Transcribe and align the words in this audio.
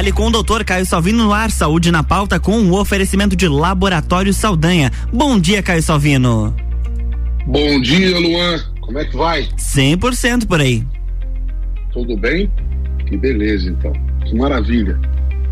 Fale 0.00 0.12
com 0.12 0.28
o 0.28 0.30
doutor 0.30 0.64
Caio 0.64 0.86
Salvino 0.86 1.24
no 1.24 1.30
ar, 1.30 1.50
saúde 1.50 1.92
na 1.92 2.02
pauta 2.02 2.40
com 2.40 2.58
o 2.58 2.80
oferecimento 2.80 3.36
de 3.36 3.46
Laboratório 3.46 4.32
Saldanha. 4.32 4.90
Bom 5.12 5.38
dia, 5.38 5.62
Caio 5.62 5.82
Salvino. 5.82 6.56
Bom 7.46 7.78
dia, 7.82 8.18
Luan. 8.18 8.64
Como 8.80 8.98
é 8.98 9.04
que 9.04 9.14
vai? 9.14 9.46
100% 9.58 10.46
por 10.46 10.58
aí. 10.58 10.82
Tudo 11.92 12.16
bem? 12.16 12.50
Que 13.06 13.14
beleza, 13.14 13.68
então. 13.68 13.92
Que 14.24 14.34
maravilha. 14.34 14.98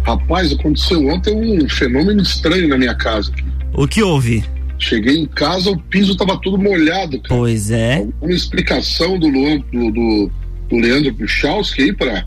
Rapaz, 0.07 0.51
aconteceu 0.51 1.07
ontem 1.09 1.35
um 1.63 1.69
fenômeno 1.69 2.23
estranho 2.23 2.69
na 2.69 2.79
minha 2.79 2.95
casa. 2.95 3.31
O 3.75 3.87
que 3.87 4.03
houve? 4.03 4.43
Cheguei 4.79 5.19
em 5.19 5.27
casa, 5.27 5.71
o 5.71 5.79
piso 5.79 6.17
tava 6.17 6.41
todo 6.41 6.57
molhado, 6.57 7.21
cara. 7.21 7.39
Pois 7.39 7.71
é. 7.71 8.07
Uma 8.23 8.33
explicação 8.33 9.19
do 9.19 9.29
Luan, 9.29 9.59
do, 9.71 9.93
do, 9.93 10.31
do 10.71 10.77
Leandro 10.77 11.13
Puchalski 11.13 11.83
aí 11.83 11.93
pra. 11.93 12.25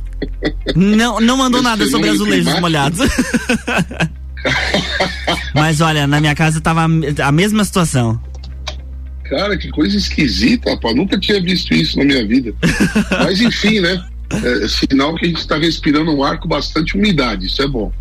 Não, 0.75 1.19
não 1.19 1.37
mandou 1.37 1.61
nada 1.61 1.85
sobre 1.87 2.09
azulejos 2.09 2.59
molhados. 2.59 2.99
Mas 5.53 5.81
olha, 5.81 6.07
na 6.07 6.19
minha 6.19 6.35
casa 6.35 6.59
tava 6.59 6.83
a 6.83 7.31
mesma 7.31 7.63
situação. 7.63 8.19
Cara, 9.25 9.57
que 9.57 9.69
coisa 9.69 9.95
esquisita, 9.95 10.71
rapaz. 10.71 10.95
Nunca 10.95 11.19
tinha 11.19 11.41
visto 11.41 11.73
isso 11.73 11.97
na 11.97 12.03
minha 12.03 12.25
vida. 12.25 12.53
Mas 13.23 13.39
enfim, 13.39 13.79
né? 13.79 14.03
É, 14.31 14.67
sinal 14.67 15.15
que 15.15 15.25
a 15.25 15.27
gente 15.27 15.39
está 15.39 15.57
respirando 15.57 16.11
um 16.11 16.23
ar 16.23 16.39
com 16.39 16.47
bastante 16.47 16.95
umidade, 16.95 17.47
isso 17.47 17.61
é 17.61 17.67
bom. 17.67 17.91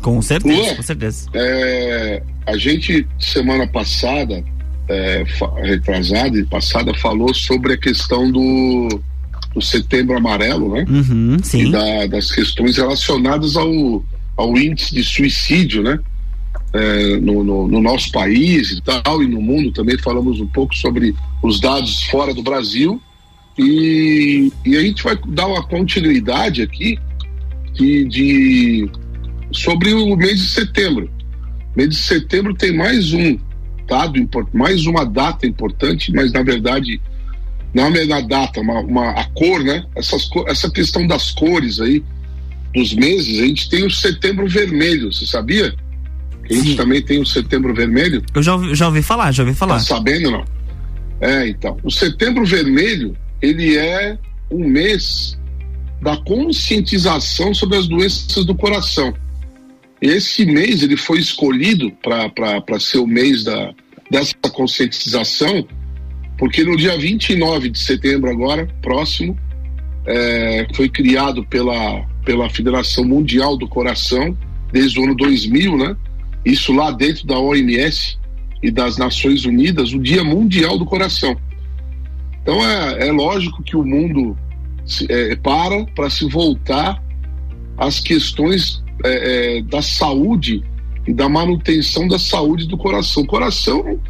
Com 0.00 0.20
certeza, 0.20 0.74
com 0.74 0.82
certeza. 0.82 1.28
É, 1.34 2.22
a 2.46 2.56
gente, 2.56 3.06
semana 3.18 3.66
passada, 3.66 4.42
é, 4.88 5.24
retrasada 5.62 6.38
e 6.38 6.44
passada, 6.44 6.92
falou 6.94 7.32
sobre 7.32 7.74
a 7.74 7.76
questão 7.76 8.30
do, 8.30 9.02
do 9.54 9.60
setembro 9.60 10.16
amarelo, 10.16 10.74
né? 10.74 10.84
Uhum, 10.88 11.36
sim. 11.42 11.68
E 11.68 11.72
da, 11.72 12.06
das 12.06 12.30
questões 12.30 12.76
relacionadas 12.76 13.56
ao, 13.56 14.04
ao 14.36 14.56
índice 14.56 14.94
de 14.94 15.04
suicídio, 15.04 15.82
né? 15.82 15.98
É, 16.74 17.16
no, 17.18 17.44
no, 17.44 17.68
no, 17.68 17.82
nosso 17.82 18.10
país 18.10 18.70
e 18.70 18.80
tal, 18.80 19.22
e 19.22 19.28
no 19.28 19.42
mundo 19.42 19.70
também 19.72 19.98
falamos 19.98 20.40
um 20.40 20.46
pouco 20.46 20.74
sobre 20.74 21.14
os 21.42 21.60
dados 21.60 22.04
fora 22.04 22.32
do 22.32 22.42
Brasil. 22.42 23.00
E, 23.58 24.50
e 24.64 24.76
a 24.76 24.80
gente 24.80 25.02
vai 25.02 25.18
dar 25.28 25.46
uma 25.46 25.62
continuidade 25.62 26.62
aqui 26.62 26.98
de, 27.74 28.04
de 28.06 28.90
sobre 29.52 29.92
o 29.92 30.16
mês 30.16 30.40
de 30.40 30.48
setembro. 30.48 31.10
Mês 31.76 31.90
de 31.90 31.96
setembro 31.96 32.54
tem 32.54 32.74
mais 32.74 33.12
um 33.12 33.38
dado, 33.86 34.14
mais 34.52 34.86
uma 34.86 35.04
data 35.04 35.46
importante, 35.46 36.10
mas 36.12 36.32
na 36.32 36.42
verdade 36.42 37.00
não 37.74 37.86
é 37.86 38.04
na 38.04 38.20
data, 38.20 38.60
uma, 38.60 38.80
uma, 38.80 39.10
a 39.10 39.24
cor, 39.30 39.62
né? 39.62 39.84
Essas, 39.96 40.28
essa 40.46 40.70
questão 40.70 41.06
das 41.06 41.30
cores 41.30 41.80
aí, 41.80 42.02
dos 42.74 42.94
meses, 42.94 43.40
a 43.40 43.46
gente 43.46 43.68
tem 43.68 43.84
o 43.84 43.90
setembro 43.90 44.46
vermelho, 44.48 45.12
você 45.12 45.26
sabia? 45.26 45.74
a 46.50 46.54
gente 46.54 46.70
Sim. 46.70 46.76
também 46.76 47.00
tem 47.00 47.20
o 47.20 47.26
setembro 47.26 47.74
vermelho? 47.74 48.22
Eu 48.34 48.42
já, 48.42 48.58
já 48.74 48.86
ouvi 48.86 49.02
falar, 49.02 49.32
já 49.32 49.42
ouvi 49.42 49.54
falar. 49.54 49.74
Tá 49.74 49.80
sabendo 49.80 50.30
não? 50.30 50.44
É, 51.20 51.48
então. 51.48 51.78
O 51.82 51.90
setembro 51.90 52.44
vermelho, 52.44 53.16
ele 53.40 53.76
é 53.76 54.18
um 54.50 54.66
mês 54.68 55.38
da 56.00 56.16
conscientização 56.16 57.54
sobre 57.54 57.78
as 57.78 57.86
doenças 57.86 58.44
do 58.44 58.54
coração. 58.54 59.14
Esse 60.00 60.44
mês 60.44 60.82
ele 60.82 60.96
foi 60.96 61.20
escolhido 61.20 61.92
para 62.02 62.80
ser 62.80 62.98
o 62.98 63.06
mês 63.06 63.44
da, 63.44 63.72
dessa 64.10 64.34
conscientização, 64.52 65.66
porque 66.42 66.64
no 66.64 66.76
dia 66.76 66.98
29 66.98 67.70
de 67.70 67.78
setembro, 67.78 68.28
agora, 68.28 68.66
próximo, 68.82 69.38
é, 70.04 70.66
foi 70.74 70.88
criado 70.88 71.44
pela, 71.44 72.04
pela 72.24 72.50
Federação 72.50 73.04
Mundial 73.04 73.56
do 73.56 73.68
Coração, 73.68 74.36
desde 74.72 74.98
o 74.98 75.04
ano 75.04 75.14
2000, 75.14 75.76
né? 75.76 75.96
Isso 76.44 76.72
lá 76.72 76.90
dentro 76.90 77.28
da 77.28 77.38
OMS 77.38 78.18
e 78.60 78.72
das 78.72 78.98
Nações 78.98 79.44
Unidas, 79.44 79.92
o 79.92 80.00
Dia 80.00 80.24
Mundial 80.24 80.76
do 80.76 80.84
Coração. 80.84 81.36
Então 82.42 82.56
é, 82.68 83.06
é 83.06 83.12
lógico 83.12 83.62
que 83.62 83.76
o 83.76 83.84
mundo 83.84 84.36
se, 84.84 85.06
é, 85.08 85.36
para 85.36 85.84
para 85.94 86.10
se 86.10 86.28
voltar 86.28 87.00
às 87.78 88.00
questões 88.00 88.82
é, 89.04 89.58
é, 89.58 89.62
da 89.62 89.80
saúde 89.80 90.64
e 91.06 91.12
da 91.12 91.28
manutenção 91.28 92.08
da 92.08 92.18
saúde 92.18 92.66
do 92.66 92.76
coração. 92.76 93.22
O 93.22 93.26
coração 93.28 94.00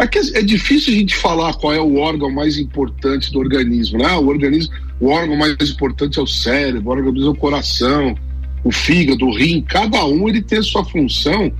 é 0.00 0.06
que 0.06 0.18
é 0.18 0.42
difícil 0.42 0.94
a 0.94 0.96
gente 0.96 1.14
falar 1.14 1.52
qual 1.54 1.74
é 1.74 1.80
o 1.80 1.96
órgão 1.96 2.30
mais 2.30 2.56
importante 2.56 3.30
do 3.30 3.38
organismo, 3.38 3.98
né? 3.98 4.12
O 4.14 4.28
organismo, 4.28 4.72
o 4.98 5.08
órgão 5.08 5.36
mais 5.36 5.54
importante 5.70 6.18
é 6.18 6.22
o 6.22 6.26
cérebro, 6.26 6.88
o 6.88 6.90
órgão 6.90 7.26
é 7.26 7.28
o 7.28 7.34
coração, 7.34 8.16
o 8.64 8.72
fígado, 8.72 9.26
o 9.26 9.36
rim. 9.36 9.60
Cada 9.60 10.04
um 10.06 10.26
ele 10.26 10.40
tem 10.40 10.58
a 10.58 10.62
sua 10.62 10.84
função 10.86 11.52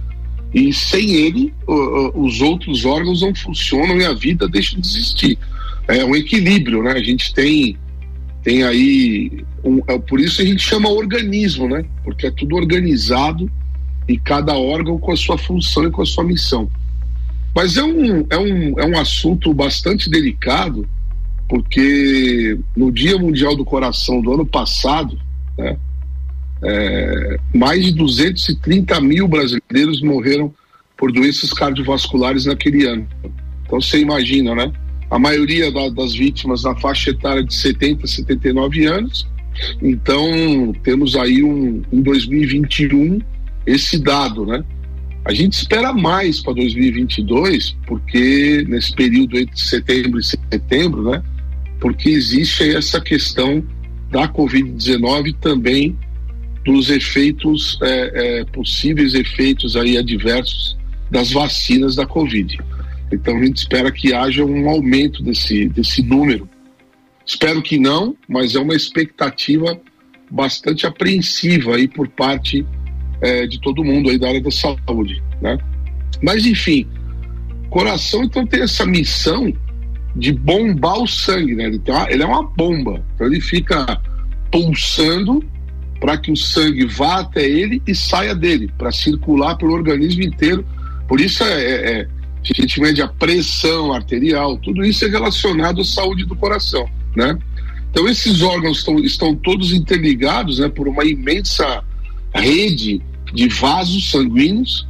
e 0.54 0.72
sem 0.72 1.12
ele 1.12 1.52
os 2.14 2.40
outros 2.40 2.84
órgãos 2.86 3.20
não 3.20 3.34
funcionam 3.34 3.98
e 3.98 4.06
a 4.06 4.14
vida 4.14 4.48
deixa 4.48 4.74
de 4.80 4.86
existir. 4.86 5.38
É 5.86 6.02
um 6.02 6.16
equilíbrio, 6.16 6.82
né? 6.82 6.92
A 6.92 7.02
gente 7.02 7.34
tem 7.34 7.76
tem 8.42 8.62
aí 8.62 9.44
um, 9.62 9.82
é, 9.86 9.98
por 9.98 10.18
isso 10.18 10.40
a 10.40 10.44
gente 10.46 10.62
chama 10.62 10.88
organismo, 10.88 11.68
né? 11.68 11.84
Porque 12.02 12.26
é 12.26 12.30
tudo 12.30 12.56
organizado 12.56 13.50
e 14.08 14.18
cada 14.18 14.56
órgão 14.56 14.98
com 14.98 15.12
a 15.12 15.16
sua 15.16 15.36
função 15.36 15.84
e 15.84 15.90
com 15.90 16.00
a 16.00 16.06
sua 16.06 16.24
missão. 16.24 16.70
Mas 17.54 17.76
é 17.76 17.82
um, 17.82 18.26
é 18.30 18.38
um, 18.38 18.78
é 18.78 18.86
um 18.86 18.98
assunto 18.98 19.52
bastante 19.52 20.08
delicado, 20.08 20.88
porque 21.48 22.58
no 22.76 22.92
Dia 22.92 23.18
Mundial 23.18 23.56
do 23.56 23.64
Coração 23.64 24.20
do 24.20 24.32
ano 24.32 24.46
passado, 24.46 25.18
né, 25.58 25.76
é, 26.62 27.38
mais 27.54 27.84
de 27.84 27.92
230 27.92 29.00
mil 29.00 29.26
brasileiros 29.26 30.02
morreram 30.02 30.52
por 30.96 31.10
doenças 31.10 31.52
cardiovasculares 31.52 32.44
naquele 32.44 32.86
ano. 32.86 33.08
Então 33.64 33.80
você 33.80 34.00
imagina, 34.00 34.54
né? 34.54 34.70
A 35.10 35.18
maioria 35.18 35.72
da, 35.72 35.88
das 35.88 36.12
vítimas 36.12 36.62
na 36.62 36.76
faixa 36.76 37.10
etária 37.10 37.42
de 37.42 37.54
70, 37.54 38.06
79 38.06 38.84
anos. 38.84 39.26
Então 39.82 40.72
temos 40.84 41.16
aí 41.16 41.42
um 41.42 41.82
em 41.90 42.02
2021 42.02 43.20
esse 43.66 43.98
dado, 43.98 44.46
né? 44.46 44.62
A 45.24 45.32
gente 45.32 45.52
espera 45.52 45.92
mais 45.92 46.40
para 46.40 46.54
2022, 46.54 47.76
porque 47.86 48.64
nesse 48.66 48.94
período 48.94 49.38
entre 49.38 49.58
setembro 49.58 50.18
e 50.18 50.24
setembro, 50.24 51.10
né? 51.10 51.22
Porque 51.78 52.08
existe 52.08 52.74
essa 52.74 53.00
questão 53.00 53.62
da 54.10 54.28
Covid-19 54.28 55.36
também 55.40 55.96
dos 56.64 56.90
efeitos, 56.90 57.78
é, 57.82 58.40
é, 58.40 58.44
possíveis 58.46 59.14
efeitos 59.14 59.76
aí 59.76 59.96
adversos 59.96 60.76
das 61.10 61.32
vacinas 61.32 61.94
da 61.94 62.06
Covid. 62.06 62.58
Então 63.12 63.36
a 63.36 63.44
gente 63.44 63.58
espera 63.58 63.90
que 63.90 64.14
haja 64.14 64.44
um 64.44 64.68
aumento 64.68 65.22
desse, 65.22 65.68
desse 65.68 66.02
número. 66.02 66.48
Espero 67.26 67.62
que 67.62 67.78
não, 67.78 68.16
mas 68.28 68.54
é 68.54 68.60
uma 68.60 68.74
expectativa 68.74 69.80
bastante 70.30 70.86
apreensiva 70.86 71.76
aí 71.76 71.88
por 71.88 72.08
parte 72.08 72.64
é, 73.20 73.46
de 73.46 73.60
todo 73.60 73.84
mundo 73.84 74.10
aí 74.10 74.18
da 74.18 74.28
área 74.28 74.40
da 74.40 74.50
saúde, 74.50 75.22
né? 75.40 75.58
Mas 76.22 76.46
enfim, 76.46 76.86
coração 77.68 78.24
então 78.24 78.46
tem 78.46 78.62
essa 78.62 78.84
missão 78.84 79.52
de 80.16 80.32
bombar 80.32 80.98
o 80.98 81.06
sangue, 81.06 81.54
né? 81.54 81.64
Ele, 81.64 81.80
ele 82.08 82.22
é 82.22 82.26
uma 82.26 82.42
bomba, 82.42 83.02
então 83.14 83.26
ele 83.26 83.40
fica 83.40 84.00
pulsando 84.50 85.42
para 86.00 86.16
que 86.16 86.32
o 86.32 86.36
sangue 86.36 86.86
vá 86.86 87.20
até 87.20 87.46
ele 87.48 87.82
e 87.86 87.94
saia 87.94 88.34
dele, 88.34 88.72
para 88.76 88.90
circular 88.90 89.56
pelo 89.56 89.72
organismo 89.72 90.22
inteiro. 90.22 90.64
Por 91.06 91.20
isso 91.20 91.44
é, 91.44 91.62
é, 91.62 91.92
é, 91.92 92.08
a 92.42 92.60
gente 92.62 92.80
mede 92.80 93.02
a 93.02 93.08
pressão 93.08 93.92
arterial, 93.92 94.56
tudo 94.58 94.84
isso 94.84 95.04
é 95.04 95.08
relacionado 95.08 95.82
à 95.82 95.84
saúde 95.84 96.24
do 96.24 96.34
coração, 96.34 96.88
né? 97.14 97.38
Então 97.90 98.08
esses 98.08 98.40
órgãos 98.40 98.78
estão, 98.78 98.98
estão 99.00 99.34
todos 99.34 99.72
interligados, 99.72 100.58
né, 100.58 100.68
por 100.68 100.88
uma 100.88 101.04
imensa 101.04 101.84
rede 102.32 103.02
de 103.32 103.48
vasos 103.48 104.10
sanguíneos 104.10 104.86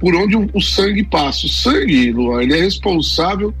por 0.00 0.14
onde 0.14 0.36
o, 0.36 0.60
sangue 0.60 1.04
passa. 1.04 1.46
O 1.46 1.48
sangue, 1.48 2.10
Luan, 2.12 2.42
ele 2.42 2.58
é 2.58 2.60
responsável 2.62 3.54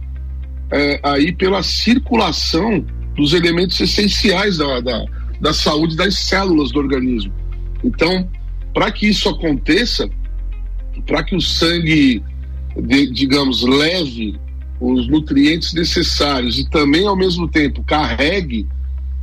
é, 0.70 1.00
aí 1.02 1.32
pela 1.32 1.62
circulação 1.62 2.84
dos 3.14 3.32
elementos 3.32 3.78
essenciais 3.80 4.56
da, 4.56 4.80
da 4.80 5.04
da 5.42 5.52
saúde 5.52 5.96
das 5.96 6.14
células 6.20 6.70
do 6.70 6.78
organismo. 6.78 7.32
Então, 7.82 8.30
para 8.72 8.92
que 8.92 9.08
isso 9.08 9.28
aconteça, 9.28 10.08
para 11.04 11.24
que 11.24 11.34
o 11.34 11.40
sangue, 11.40 12.22
de, 12.76 13.10
digamos, 13.10 13.62
leve 13.62 14.38
os 14.80 15.08
nutrientes 15.08 15.74
necessários 15.74 16.60
e 16.60 16.70
também, 16.70 17.08
ao 17.08 17.16
mesmo 17.16 17.48
tempo, 17.48 17.82
carregue 17.82 18.68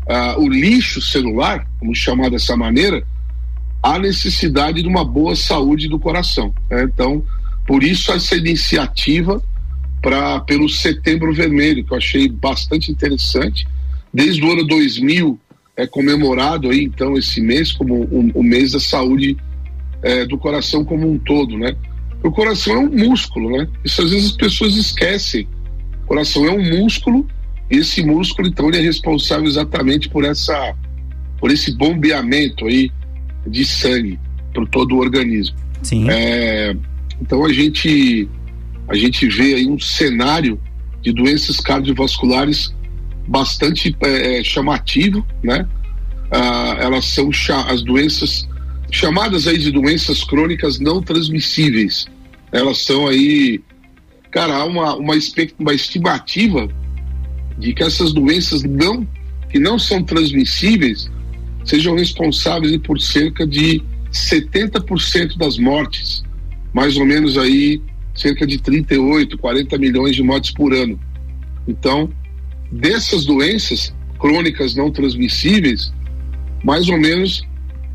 uh, 0.08 0.42
o 0.42 0.50
lixo 0.50 1.02
celular, 1.02 1.66
vamos 1.80 1.98
chamar 1.98 2.30
dessa 2.30 2.56
maneira, 2.58 3.08
há 3.82 3.98
necessidade 3.98 4.82
de 4.82 4.88
uma 4.88 5.06
boa 5.06 5.36
saúde 5.36 5.88
do 5.88 6.00
coração. 6.00 6.54
Né? 6.70 6.84
Então, 6.84 7.24
por 7.66 7.84
isso 7.84 8.12
essa 8.12 8.36
iniciativa 8.36 9.42
para 10.02 10.40
pelo 10.42 10.70
Setembro 10.70 11.34
Vermelho, 11.34 11.84
que 11.84 11.94
eu 11.94 11.98
achei 11.98 12.28
bastante 12.30 12.92
interessante. 12.92 13.68
Desde 14.14 14.44
o 14.44 14.52
ano 14.52 14.66
2000, 14.66 15.40
é 15.76 15.88
comemorado 15.88 16.70
aí 16.70 16.84
então 16.84 17.18
esse 17.18 17.40
mês 17.42 17.72
como 17.72 18.04
o, 18.04 18.44
mês 18.44 18.74
da 18.74 18.80
saúde 18.80 19.38
é, 20.02 20.26
do 20.26 20.38
coração 20.38 20.84
como 20.84 21.10
um 21.10 21.18
todo, 21.18 21.58
né? 21.58 21.74
O 22.22 22.32
coração 22.32 22.76
é 22.76 22.80
um 22.80 22.90
músculo, 22.90 23.58
né? 23.58 23.68
Isso 23.84 24.02
às 24.02 24.10
vezes 24.10 24.32
as 24.32 24.36
pessoas 24.36 24.76
esquecem. 24.76 25.48
O 26.04 26.08
coração 26.08 26.46
é 26.46 26.52
um 26.52 26.82
músculo 26.82 27.26
e 27.72 27.78
esse 27.78 28.04
músculo 28.04 28.50
então 28.50 28.68
ele 28.68 28.80
é 28.80 28.82
responsável 28.82 29.46
exatamente 29.46 30.10
por 30.10 30.26
essa 30.26 30.76
por 31.40 31.50
esse 31.50 31.74
bombeamento 31.78 32.66
aí 32.66 32.92
de 33.48 33.66
sangue 33.66 34.20
para 34.54 34.66
todo 34.68 34.96
o 34.96 35.00
organismo. 35.00 35.56
É, 36.10 36.76
então 37.22 37.46
a 37.46 37.54
gente 37.54 38.28
a 38.88 38.96
gente 38.96 39.28
vê 39.28 39.56
aí 39.56 39.68
um 39.68 39.80
cenário 39.80 40.60
de 41.02 41.14
doenças 41.14 41.60
cardiovasculares 41.60 42.74
bastante 43.28 43.96
é, 44.02 44.40
é 44.40 44.44
chamativo, 44.44 45.26
né? 45.44 45.68
Ah, 46.32 46.78
elas 46.80 47.06
são 47.06 47.30
as 47.68 47.84
doenças 47.84 48.48
chamadas 48.92 49.48
aí 49.48 49.58
de 49.58 49.72
doenças 49.72 50.24
crônicas 50.24 50.80
não 50.80 51.02
transmissíveis. 51.02 52.08
Elas 52.52 52.80
são 52.80 53.08
aí, 53.08 53.62
cara, 54.32 54.56
há 54.56 54.66
uma, 54.66 54.96
uma, 54.96 55.14
uma 55.60 55.74
estimativa 55.74 56.68
de 57.58 57.74
que 57.74 57.84
essas 57.84 58.12
doenças 58.12 58.64
não 58.64 59.08
que 59.50 59.60
não 59.60 59.80
são 59.80 60.04
transmissíveis 60.04 61.10
sejam 61.64 61.96
responsáveis 61.96 62.78
por 62.78 63.00
cerca 63.00 63.46
de 63.46 63.82
70% 64.12 65.38
das 65.38 65.58
mortes, 65.58 66.24
mais 66.74 66.98
ou 66.98 67.06
menos 67.06 67.38
aí 67.38 67.82
cerca 68.16 68.46
de 68.46 68.58
38, 68.60 69.38
40 69.38 69.78
milhões 69.78 70.16
de 70.16 70.24
mortes 70.24 70.52
por 70.52 70.74
ano. 70.74 71.00
Então, 71.68 72.12
dessas 72.72 73.26
doenças 73.26 73.94
crônicas 74.20 74.76
não 74.76 74.92
transmissíveis, 74.92 75.94
mais 76.64 76.90
ou 76.90 76.98
menos 76.98 77.48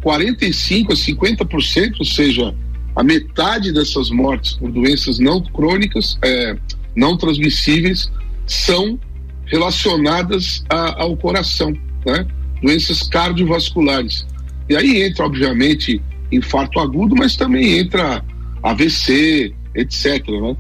45 0.02 0.92
a 0.92 0.96
50%, 0.96 1.94
ou 1.98 2.04
seja, 2.04 2.54
a 2.96 3.02
metade 3.02 3.72
dessas 3.72 4.10
mortes 4.10 4.54
por 4.54 4.70
doenças 4.70 5.18
não 5.18 5.42
crônicas, 5.42 6.18
é, 6.22 6.56
não 6.94 7.16
transmissíveis, 7.16 8.10
são 8.46 8.98
relacionadas 9.46 10.64
a, 10.68 11.02
ao 11.02 11.16
coração, 11.16 11.72
né? 12.06 12.26
Doenças 12.64 13.02
cardiovasculares. 13.02 14.26
E 14.70 14.74
aí 14.74 15.02
entra, 15.02 15.26
obviamente, 15.26 16.00
infarto 16.32 16.80
agudo, 16.80 17.14
mas 17.14 17.36
também 17.36 17.78
entra 17.78 18.24
AVC, 18.62 19.54
etc. 19.74 20.26
Né? 20.26 20.56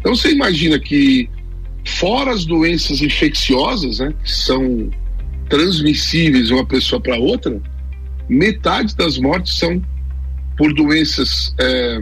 Então 0.00 0.14
você 0.14 0.32
imagina 0.32 0.78
que, 0.78 1.28
fora 1.84 2.32
as 2.32 2.46
doenças 2.46 3.02
infecciosas, 3.02 3.98
né, 3.98 4.14
que 4.24 4.32
são 4.32 4.88
transmissíveis 5.48 6.48
de 6.48 6.54
uma 6.54 6.64
pessoa 6.64 7.00
para 7.00 7.18
outra, 7.18 7.60
metade 8.28 8.96
das 8.96 9.18
mortes 9.18 9.58
são 9.58 9.80
por 10.56 10.72
doenças 10.72 11.54
é, 11.60 12.00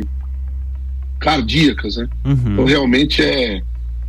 cardíacas. 1.19 1.97
Né? 1.97 2.09
Uhum. 2.25 2.53
Então 2.53 2.65
realmente 2.65 3.21
é 3.21 3.61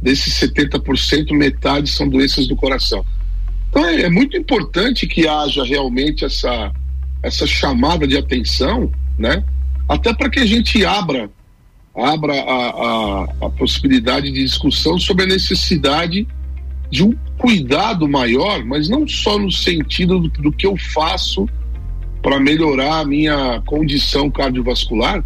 desses 0.02 0.40
70%, 0.40 1.32
metade 1.32 1.90
são 1.90 2.08
doenças 2.08 2.48
do 2.48 2.56
coração. 2.56 3.04
Então 3.70 3.86
é, 3.86 4.10
muito 4.10 4.38
importante 4.38 5.08
que 5.08 5.28
haja 5.28 5.64
realmente 5.64 6.26
essa 6.26 6.72
essa 7.24 7.48
chamada 7.48 8.08
de 8.08 8.16
atenção, 8.18 8.92
né? 9.18 9.44
Até 9.90 10.14
para 10.14 10.30
que 10.30 10.40
a 10.40 10.46
gente 10.46 10.86
abra 10.86 11.30
abra 11.96 12.34
a, 12.34 12.70
a, 12.70 13.24
a, 13.46 13.50
possibilidade 13.52 14.30
de 14.30 14.44
discussão 14.44 15.00
sobre 15.00 15.24
a 15.24 15.28
necessidade 15.28 16.28
de 16.92 17.04
um 17.04 17.16
cuidado 17.38 18.08
maior, 18.08 18.64
mas 18.66 18.90
não 18.90 19.08
só 19.08 19.40
no 19.40 19.50
sentido 19.50 20.20
do, 20.20 20.30
do 20.30 20.52
que 20.52 20.68
eu 20.68 20.76
faço 20.94 21.48
para 22.22 22.40
melhorar 22.40 23.00
a 23.00 23.06
minha 23.06 23.62
condição 23.66 24.30
cardiovascular, 24.30 25.24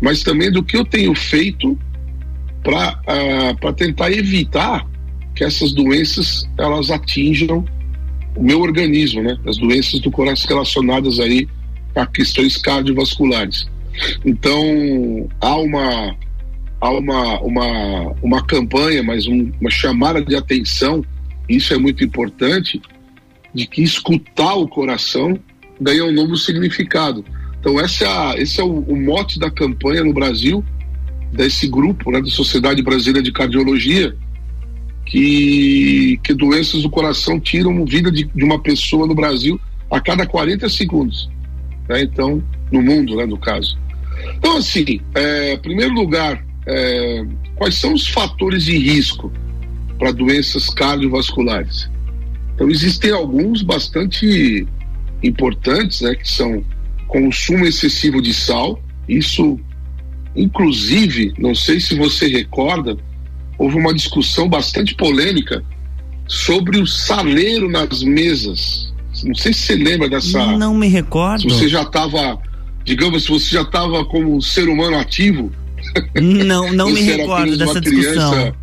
mas 0.00 0.22
também 0.22 0.52
do 0.52 0.62
que 0.62 0.76
eu 0.76 0.84
tenho 0.84 1.14
feito 1.14 1.76
para 2.62 3.00
uh, 3.62 3.72
tentar 3.72 4.10
evitar 4.12 4.86
que 5.34 5.44
essas 5.44 5.72
doenças 5.72 6.48
elas 6.58 6.90
atinjam 6.90 7.64
o 8.36 8.42
meu 8.42 8.60
organismo, 8.60 9.22
né? 9.22 9.38
As 9.46 9.56
doenças 9.56 10.00
do 10.00 10.10
coração 10.10 10.48
relacionadas 10.48 11.20
aí 11.20 11.48
a 11.94 12.06
questões 12.06 12.56
cardiovasculares. 12.56 13.66
Então 14.24 15.28
há 15.40 15.56
uma 15.56 16.16
há 16.80 16.90
uma 16.90 17.40
uma, 17.40 18.14
uma 18.22 18.46
campanha, 18.46 19.02
mas 19.02 19.26
um, 19.26 19.52
uma 19.60 19.70
chamada 19.70 20.22
de 20.22 20.34
atenção. 20.34 21.04
Isso 21.48 21.74
é 21.74 21.78
muito 21.78 22.02
importante 22.02 22.80
de 23.52 23.66
que 23.66 23.82
escutar 23.82 24.54
o 24.54 24.66
coração 24.66 25.38
ganha 25.80 26.04
um 26.04 26.12
novo 26.12 26.36
significado. 26.36 27.24
Então 27.60 27.78
essa 27.80 28.04
é 28.04 28.08
a, 28.08 28.34
esse 28.36 28.60
é 28.60 28.64
o, 28.64 28.80
o 28.80 28.96
mote 28.96 29.38
da 29.38 29.50
campanha 29.50 30.02
no 30.02 30.12
Brasil 30.12 30.64
desse 31.32 31.68
grupo, 31.68 32.10
né, 32.10 32.20
da 32.20 32.30
Sociedade 32.30 32.80
Brasileira 32.82 33.22
de 33.22 33.32
Cardiologia, 33.32 34.16
que, 35.04 36.18
que 36.22 36.34
doenças 36.34 36.82
do 36.82 36.90
coração 36.90 37.38
tiram 37.38 37.84
vida 37.84 38.10
de, 38.10 38.24
de 38.24 38.44
uma 38.44 38.58
pessoa 38.58 39.06
no 39.06 39.14
Brasil 39.14 39.60
a 39.90 40.00
cada 40.00 40.26
40 40.26 40.68
segundos. 40.68 41.30
Né? 41.88 42.02
Então, 42.02 42.42
no 42.72 42.82
mundo, 42.82 43.16
né, 43.16 43.26
no 43.26 43.38
caso. 43.38 43.78
Então, 44.36 44.56
assim, 44.56 45.00
é, 45.14 45.56
primeiro 45.58 45.92
lugar, 45.92 46.44
é, 46.66 47.24
quais 47.56 47.76
são 47.76 47.92
os 47.92 48.06
fatores 48.08 48.64
de 48.64 48.76
risco 48.78 49.32
para 49.98 50.12
doenças 50.12 50.68
cardiovasculares? 50.70 51.90
Então, 52.54 52.70
existem 52.70 53.10
alguns 53.10 53.62
bastante 53.62 54.66
importantes, 55.22 56.00
né, 56.00 56.14
que 56.14 56.28
são 56.28 56.64
consumo 57.06 57.66
excessivo 57.66 58.22
de 58.22 58.32
sal. 58.32 58.82
Isso, 59.08 59.58
inclusive, 60.34 61.34
não 61.38 61.54
sei 61.54 61.80
se 61.80 61.94
você 61.94 62.28
recorda, 62.28 62.96
houve 63.58 63.76
uma 63.76 63.94
discussão 63.94 64.48
bastante 64.48 64.94
polêmica 64.94 65.64
sobre 66.26 66.78
o 66.78 66.86
saleiro 66.86 67.70
nas 67.70 68.02
mesas. 68.02 68.92
Não 69.22 69.34
sei 69.34 69.52
se 69.52 69.60
você 69.60 69.76
lembra 69.76 70.08
dessa. 70.08 70.56
Não 70.56 70.74
me 70.74 70.88
recordo. 70.88 71.42
Se 71.42 71.48
você 71.48 71.68
já 71.68 71.82
estava, 71.82 72.38
digamos, 72.84 73.24
se 73.24 73.28
você 73.28 73.54
já 73.54 73.62
estava 73.62 74.04
como 74.04 74.36
um 74.36 74.40
ser 74.40 74.68
humano 74.68 74.98
ativo. 74.98 75.52
Não, 76.14 76.72
não 76.72 76.90
me 76.90 77.02
recordo 77.02 77.56
dessa 77.56 77.80
discussão. 77.80 78.32
Criança, 78.32 78.56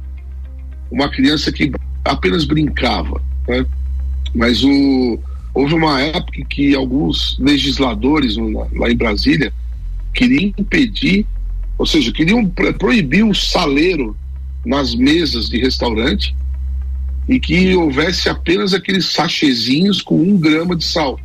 uma 0.92 1.10
criança 1.10 1.52
que 1.52 1.72
apenas 2.04 2.44
brincava. 2.44 3.22
Né? 3.48 3.66
Mas 4.36 4.64
o, 4.64 5.20
houve 5.54 5.74
uma 5.74 6.02
época 6.02 6.44
que 6.50 6.76
alguns 6.76 7.38
legisladores 7.40 8.36
lá 8.74 8.92
em 8.92 8.96
Brasília 8.96 9.54
queriam 10.14 10.54
impedir, 10.58 11.26
ou 11.78 11.86
seja, 11.86 12.12
queriam 12.12 12.46
proibir 12.78 13.24
o 13.24 13.34
saleiro 13.34 14.16
nas 14.66 14.96
mesas 14.96 15.50
de 15.50 15.60
restaurante 15.60 16.36
e 17.28 17.40
que 17.40 17.76
houvesse 17.76 18.30
apenas 18.30 18.74
aqueles 18.74 19.06
sachezinhos 19.06 20.02
com 20.02 20.22
um 20.22 20.38
grama 20.38 20.76
de 20.76 20.84
sal. 20.84 21.20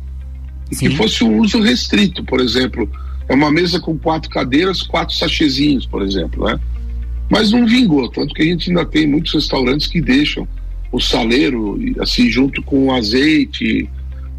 E 0.71 0.75
Sim. 0.75 0.89
que 0.89 0.95
fosse 0.95 1.23
um 1.23 1.39
uso 1.39 1.61
restrito, 1.61 2.23
por 2.23 2.39
exemplo. 2.39 2.89
É 3.29 3.33
uma 3.33 3.51
mesa 3.51 3.79
com 3.79 3.97
quatro 3.97 4.29
cadeiras, 4.29 4.81
quatro 4.83 5.15
sachezinhos, 5.15 5.85
por 5.85 6.01
exemplo, 6.01 6.45
né? 6.45 6.59
Mas 7.29 7.51
não 7.51 7.65
vingou, 7.65 8.09
tanto 8.09 8.33
que 8.33 8.41
a 8.41 8.45
gente 8.45 8.69
ainda 8.69 8.85
tem 8.85 9.05
muitos 9.05 9.33
restaurantes 9.33 9.87
que 9.87 10.01
deixam 10.01 10.47
o 10.91 10.99
saleiro, 10.99 11.77
assim, 11.99 12.29
junto 12.29 12.61
com 12.63 12.85
o 12.85 12.93
azeite, 12.93 13.89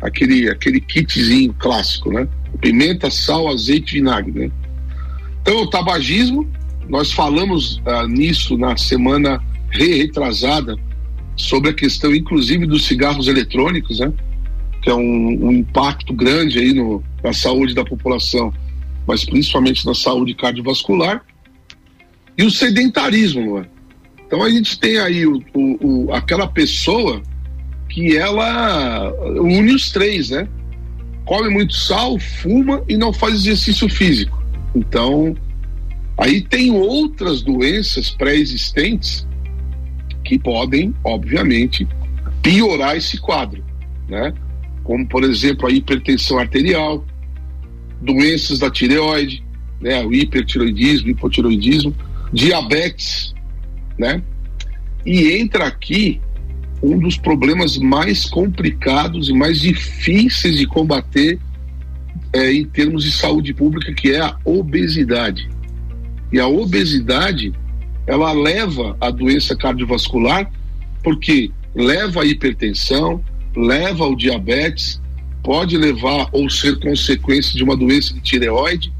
aquele, 0.01 0.49
aquele 0.49 0.81
kitzinho 0.81 1.55
clássico, 1.59 2.11
né? 2.11 2.27
Pimenta, 2.61 3.11
sal, 3.11 3.49
azeite, 3.49 3.95
vinagre, 3.95 4.33
né? 4.33 4.51
Então, 5.43 5.63
o 5.63 5.67
tabagismo, 5.71 6.49
nós 6.89 7.13
falamos 7.13 7.77
uh, 7.79 8.07
nisso 8.09 8.57
na 8.57 8.77
semana 8.77 9.43
retrasada 9.71 10.77
sobre 11.37 11.71
a 11.71 11.75
questão, 11.75 12.15
inclusive, 12.15 12.67
dos 12.67 12.87
cigarros 12.87 13.29
eletrônicos, 13.29 14.01
né? 14.01 14.13
Que 14.83 14.91
é 14.91 14.95
um, 14.95 15.47
um 15.47 15.53
impacto 15.53 16.13
grande 16.13 16.59
aí 16.59 16.73
no, 16.73 17.03
na 17.23 17.33
saúde 17.33 17.75
da 17.75 17.85
população, 17.85 18.53
mas 19.07 19.25
principalmente 19.25 19.85
na 19.87 19.95
saúde 19.95 20.35
cardiovascular. 20.35 21.25
E 22.37 22.43
o 22.43 22.51
sedentarismo, 22.51 23.59
é? 23.59 23.67
Então 24.27 24.43
a 24.43 24.51
gente 24.51 24.79
tem 24.79 24.99
aí 24.99 25.27
o, 25.27 25.43
o, 25.55 26.07
o, 26.07 26.13
aquela 26.13 26.47
pessoa 26.47 27.23
que 27.89 28.17
ela 28.17 29.11
une 29.41 29.75
os 29.75 29.91
três, 29.91 30.31
né? 30.31 30.49
Come 31.25 31.51
muito 31.51 31.75
sal, 31.75 32.19
fuma 32.19 32.83
e 32.89 32.97
não 32.97 33.13
faz 33.13 33.35
exercício 33.35 33.89
físico. 33.89 34.43
Então, 34.75 35.35
Aí 36.19 36.41
tem 36.41 36.73
outras 36.73 37.43
doenças 37.43 38.11
pré-existentes 38.11 39.27
que 40.25 40.37
podem, 40.37 40.93
obviamente, 41.05 41.87
piorar 42.43 42.97
esse 42.97 43.19
quadro, 43.19 43.65
né? 44.09 44.35
Como, 44.83 45.07
por 45.07 45.23
exemplo, 45.23 45.69
a 45.69 45.71
hipertensão 45.71 46.39
arterial, 46.39 47.05
doenças 48.03 48.59
da 48.59 48.69
tireoide, 48.69 49.45
né? 49.81 50.05
O 50.05 50.13
hipertiroidismo, 50.13 51.09
hipotiroidismo, 51.11 51.95
diabetes, 52.33 53.33
né? 53.97 54.21
E 55.07 55.33
entra 55.39 55.67
aqui 55.67 56.21
um 56.83 56.99
dos 56.99 57.17
problemas 57.17 57.79
mais 57.79 58.25
complicados 58.25 59.29
e 59.29 59.33
mais 59.33 59.61
difíceis 59.61 60.57
de 60.57 60.67
combater 60.67 61.39
é, 62.33 62.53
em 62.53 62.65
termos 62.65 63.05
de 63.05 63.13
saúde 63.13 63.55
pública, 63.55 63.93
que 63.95 64.13
é 64.13 64.21
a 64.21 64.37
obesidade. 64.45 65.49
E 66.33 66.39
a 66.39 66.47
obesidade, 66.47 67.53
ela 68.07 68.33
leva 68.33 68.97
a 69.01 69.11
doença 69.11 69.57
cardiovascular, 69.57 70.51
porque 71.03 71.51
leva 71.75 72.23
a 72.23 72.27
hipertensão, 72.27 73.23
leva 73.57 74.05
ao 74.05 74.15
diabetes, 74.15 75.01
pode 75.43 75.77
levar 75.77 76.29
ou 76.33 76.51
ser 76.51 76.79
consequência 76.81 77.57
de 77.57 77.65
uma 77.65 77.77
doença 77.77 78.13
de 78.13 78.21
tireoide. 78.21 78.93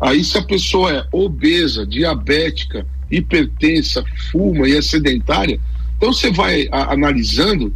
Aí, 0.00 0.22
se 0.22 0.36
a 0.36 0.42
pessoa 0.42 0.92
é 0.92 1.06
obesa, 1.10 1.86
diabética, 1.86 2.86
hipertensa, 3.10 4.04
fuma 4.30 4.68
e 4.68 4.76
é 4.76 4.82
sedentária, 4.82 5.58
então 5.96 6.12
você 6.12 6.30
vai 6.30 6.68
a, 6.70 6.92
analisando 6.92 7.74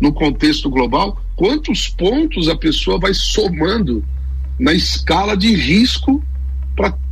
no 0.00 0.12
contexto 0.12 0.68
global 0.68 1.18
quantos 1.34 1.88
pontos 1.88 2.48
a 2.48 2.56
pessoa 2.56 2.98
vai 2.98 3.14
somando 3.14 4.04
na 4.58 4.74
escala 4.74 5.36
de 5.36 5.54
risco 5.54 6.22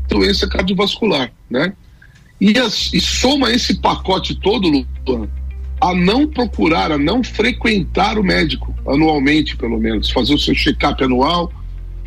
doença 0.08 0.48
cardiovascular, 0.48 1.32
né? 1.50 1.72
E, 2.40 2.58
as, 2.58 2.92
e, 2.92 3.00
soma 3.00 3.50
esse 3.50 3.74
pacote 3.80 4.34
todo, 4.34 4.68
Luan, 4.68 5.28
a 5.80 5.94
não 5.94 6.26
procurar, 6.26 6.92
a 6.92 6.98
não 6.98 7.22
frequentar 7.22 8.18
o 8.18 8.24
médico 8.24 8.74
anualmente, 8.86 9.56
pelo 9.56 9.78
menos, 9.78 10.10
fazer 10.10 10.34
o 10.34 10.38
seu 10.38 10.54
check-up 10.54 11.02
anual, 11.02 11.52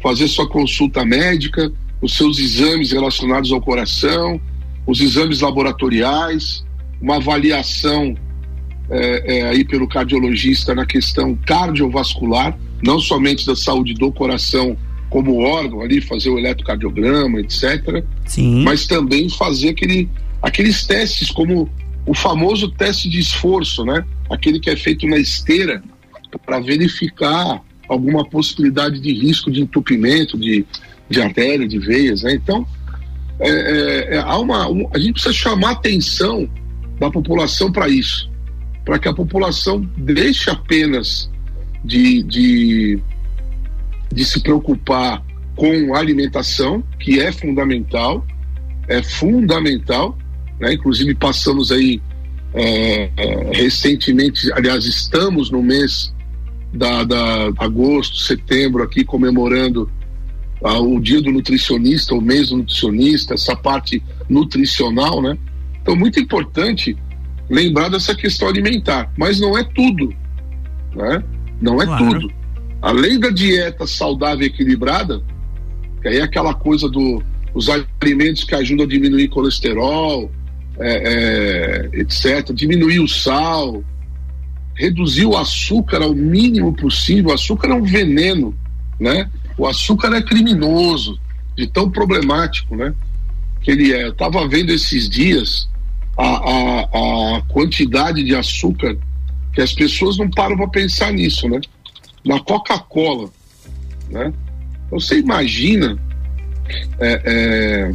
fazer 0.02 0.28
sua 0.28 0.48
consulta 0.48 1.04
médica, 1.06 1.72
os 2.02 2.16
seus 2.16 2.40
exames 2.40 2.92
relacionados 2.92 3.52
ao 3.52 3.62
coração, 3.62 4.40
os 4.86 5.02
exames 5.02 5.42
laboratoriais, 5.42 6.66
uma 7.02 7.16
avaliação 7.18 8.16
é, 8.90 9.40
é, 9.40 9.50
aí 9.50 9.66
pelo 9.66 9.88
cardiologista 9.88 10.74
na 10.74 10.86
questão 10.86 11.36
cardiovascular, 11.46 12.58
não 12.82 13.00
somente 13.00 13.46
da 13.46 13.56
saúde 13.56 13.94
do 13.94 14.12
coração 14.12 14.78
como 15.10 15.40
órgão 15.40 15.82
ali, 15.82 16.02
fazer 16.02 16.30
o 16.30 16.38
eletrocardiograma, 16.38 17.40
etc. 17.40 18.04
Sim. 18.26 18.64
Mas 18.64 18.86
também 18.86 19.30
fazer 19.30 19.70
aquele, 19.70 20.10
aqueles 20.42 20.86
testes, 20.86 21.32
como 21.32 21.70
o 22.06 22.14
famoso 22.14 22.70
teste 22.70 23.10
de 23.10 23.20
esforço, 23.20 23.86
né? 23.86 24.04
Aquele 24.30 24.60
que 24.60 24.70
é 24.70 24.76
feito 24.76 25.08
na 25.08 25.18
esteira 25.18 25.84
para 26.46 26.60
verificar 26.60 27.62
alguma 27.88 28.26
possibilidade 28.26 29.00
de 29.00 29.14
risco 29.14 29.50
de 29.50 29.62
entupimento 29.62 30.38
de, 30.38 30.66
de 31.10 31.22
artéria, 31.22 31.68
de 31.68 31.80
veias, 31.80 32.24
né? 32.24 32.34
Então, 32.34 32.66
é, 33.40 33.50
é, 33.50 34.16
é 34.16 34.18
há 34.20 34.38
uma, 34.38 34.70
um, 34.70 34.90
a 34.94 35.00
gente 35.00 35.14
precisa 35.14 35.34
chamar 35.34 35.70
a 35.70 35.74
atenção 35.74 36.50
da 37.00 37.10
população 37.10 37.72
para 37.72 37.88
isso, 37.88 38.30
para 38.84 39.00
que 39.00 39.08
a 39.08 39.14
população 39.14 39.88
deixe 39.98 40.50
apenas 40.50 41.30
de, 41.84 42.24
de 42.24 43.00
de 44.12 44.26
se 44.26 44.42
preocupar 44.42 45.24
com 45.56 45.96
a 45.96 46.00
alimentação, 46.00 46.84
que 47.00 47.20
é 47.20 47.32
fundamental, 47.32 48.26
é 48.88 49.02
fundamental, 49.02 50.18
né? 50.60 50.74
Inclusive 50.74 51.14
passamos 51.16 51.72
aí 51.72 52.02
é, 52.54 53.10
é, 53.18 53.52
recentemente, 53.54 54.52
aliás, 54.54 54.86
estamos 54.86 55.52
no 55.52 55.62
mês 55.62 56.14
da, 56.74 57.04
da 57.04 57.48
agosto, 57.58 58.18
setembro 58.18 58.84
aqui 58.84 59.04
comemorando 59.04 59.90
ah, 60.64 60.80
o 60.80 61.00
dia 61.00 61.22
do 61.22 61.32
nutricionista, 61.32 62.14
o 62.16 62.22
mês 62.22 62.50
do 62.50 62.58
nutricionista, 62.58 63.34
essa 63.34 63.56
parte 63.56 64.02
nutricional, 64.30 65.22
né? 65.22 65.38
Então, 65.82 65.96
muito 65.96 66.20
importante 66.20 66.98
lembrar 67.50 67.90
dessa 67.90 68.14
questão 68.14 68.48
alimentar, 68.48 69.12
mas 69.18 69.40
não 69.40 69.58
é 69.58 69.64
tudo, 69.64 70.14
né? 70.96 71.24
Não 71.62 71.82
é 71.82 71.86
claro. 71.86 72.20
tudo 72.20 72.37
além 72.88 73.20
da 73.20 73.30
dieta 73.30 73.86
saudável 73.86 74.44
e 74.44 74.48
equilibrada, 74.48 75.22
que 76.02 76.08
aí 76.08 76.20
é 76.20 76.22
aquela 76.22 76.54
coisa 76.54 76.88
do 76.88 77.22
os 77.54 77.68
alimentos 77.70 78.46
que 78.46 78.56
ajudam 78.56 78.86
a 78.86 78.88
diminuir 78.88 79.28
colesterol, 79.28 80.32
é, 80.80 81.90
é, 81.94 82.00
etc., 82.00 82.54
diminuir 82.54 83.00
o 83.00 83.08
sal, 83.08 83.84
reduzir 84.74 85.26
o 85.26 85.36
açúcar 85.36 86.02
ao 86.02 86.14
mínimo 86.14 86.72
possível. 86.74 87.32
O 87.32 87.34
açúcar 87.34 87.72
é 87.72 87.74
um 87.74 87.84
veneno, 87.84 88.56
né? 88.98 89.30
O 89.58 89.68
açúcar 89.68 90.16
é 90.16 90.22
criminoso, 90.22 91.20
de 91.58 91.68
tão 91.68 91.90
problemático, 91.90 92.74
né? 92.74 92.94
Que 93.62 93.72
ele 93.72 93.92
é. 93.92 94.06
Eu 94.06 94.12
estava 94.12 94.48
vendo 94.48 94.70
esses 94.70 95.10
dias 95.10 95.68
a, 96.18 96.24
a, 96.26 97.38
a 97.38 97.42
quantidade 97.50 98.24
de 98.24 98.34
açúcar 98.34 98.98
que 99.52 99.62
as 99.62 99.74
pessoas 99.74 100.18
não 100.18 100.30
param 100.30 100.56
para 100.56 100.70
pensar 100.70 101.12
nisso, 101.12 101.50
né? 101.50 101.60
Na 102.28 102.40
Coca-Cola, 102.40 103.30
né? 104.10 104.34
Então, 104.86 105.00
você 105.00 105.20
imagina 105.20 105.98
é, 107.00 107.22
é, 107.26 107.92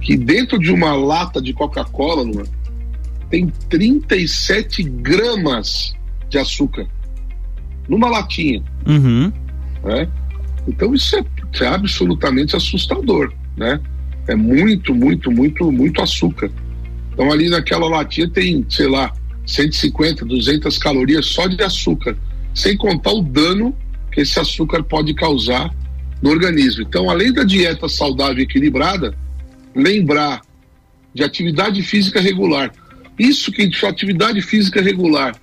que 0.00 0.16
dentro 0.16 0.58
de 0.58 0.72
uma 0.72 0.94
lata 0.94 1.42
de 1.42 1.52
Coca-Cola, 1.52 2.24
tem 3.28 3.52
37 3.68 4.82
gramas 4.82 5.94
de 6.28 6.38
açúcar 6.38 6.86
numa 7.88 8.08
latinha. 8.08 8.62
Uhum. 8.86 9.32
Né? 9.84 10.08
Então 10.66 10.94
isso 10.94 11.16
é, 11.16 11.24
é, 11.60 11.66
absolutamente 11.66 12.56
assustador, 12.56 13.32
né? 13.56 13.80
É 14.28 14.34
muito, 14.34 14.94
muito, 14.94 15.30
muito, 15.30 15.72
muito 15.72 16.02
açúcar. 16.02 16.50
Então 17.12 17.32
ali 17.32 17.48
naquela 17.48 17.88
latinha 17.88 18.28
tem, 18.28 18.64
sei 18.68 18.88
lá, 18.88 19.12
150, 19.46 20.24
200 20.24 20.78
calorias 20.78 21.26
só 21.26 21.46
de 21.46 21.62
açúcar 21.62 22.16
sem 22.54 22.76
contar 22.76 23.12
o 23.12 23.22
dano 23.22 23.74
que 24.12 24.20
esse 24.20 24.38
açúcar 24.38 24.82
pode 24.82 25.14
causar 25.14 25.70
no 26.22 26.30
organismo. 26.30 26.82
Então, 26.82 27.08
além 27.08 27.32
da 27.32 27.44
dieta 27.44 27.88
saudável 27.88 28.38
e 28.38 28.42
equilibrada, 28.42 29.14
lembrar 29.74 30.42
de 31.14 31.24
atividade 31.24 31.82
física 31.82 32.20
regular. 32.20 32.72
Isso 33.18 33.52
que 33.52 33.62
a 33.62 33.64
gente 33.64 33.76
chama 33.76 33.92
atividade 33.92 34.40
física 34.42 34.80
regular. 34.80 35.34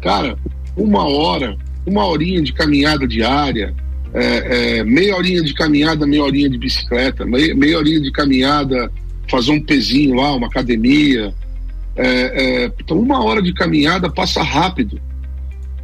Cara, 0.00 0.38
uma 0.76 1.08
hora, 1.08 1.56
uma 1.84 2.04
horinha 2.06 2.42
de 2.42 2.52
caminhada 2.52 3.06
diária, 3.06 3.74
é, 4.14 4.78
é, 4.78 4.84
meia 4.84 5.16
horinha 5.16 5.42
de 5.42 5.52
caminhada, 5.52 6.06
meia 6.06 6.22
horinha 6.22 6.48
de 6.48 6.58
bicicleta, 6.58 7.24
meia, 7.24 7.54
meia 7.54 7.78
horinha 7.78 8.00
de 8.00 8.10
caminhada, 8.10 8.90
fazer 9.28 9.52
um 9.52 9.60
pezinho 9.60 10.14
lá, 10.14 10.34
uma 10.34 10.46
academia. 10.46 11.34
É, 11.96 12.64
é 12.64 12.72
então, 12.80 12.98
uma 12.98 13.22
hora 13.24 13.42
de 13.42 13.52
caminhada 13.52 14.10
passa 14.10 14.42
rápido. 14.42 15.00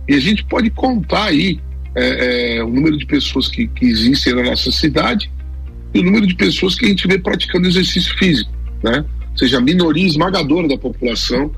E 0.08 0.14
a 0.14 0.20
gente 0.20 0.44
pode 0.44 0.70
contar 0.70 1.26
aí 1.26 1.60
é, 1.94 2.56
é, 2.56 2.64
o 2.64 2.68
número 2.68 2.96
de 2.96 3.06
pessoas 3.06 3.48
que, 3.48 3.66
que 3.68 3.86
existem 3.86 4.34
na 4.34 4.42
nossa 4.42 4.70
cidade 4.72 5.30
e 5.94 6.00
o 6.00 6.02
número 6.02 6.26
de 6.26 6.34
pessoas 6.34 6.74
que 6.74 6.86
a 6.86 6.88
gente 6.88 7.06
vê 7.06 7.18
praticando 7.18 7.68
exercício 7.68 8.16
físico, 8.16 8.50
né? 8.82 9.04
Ou 9.30 9.38
seja, 9.38 9.58
a 9.58 9.60
minoria 9.60 10.06
esmagadora 10.06 10.68
da 10.68 10.76
população 10.76 11.50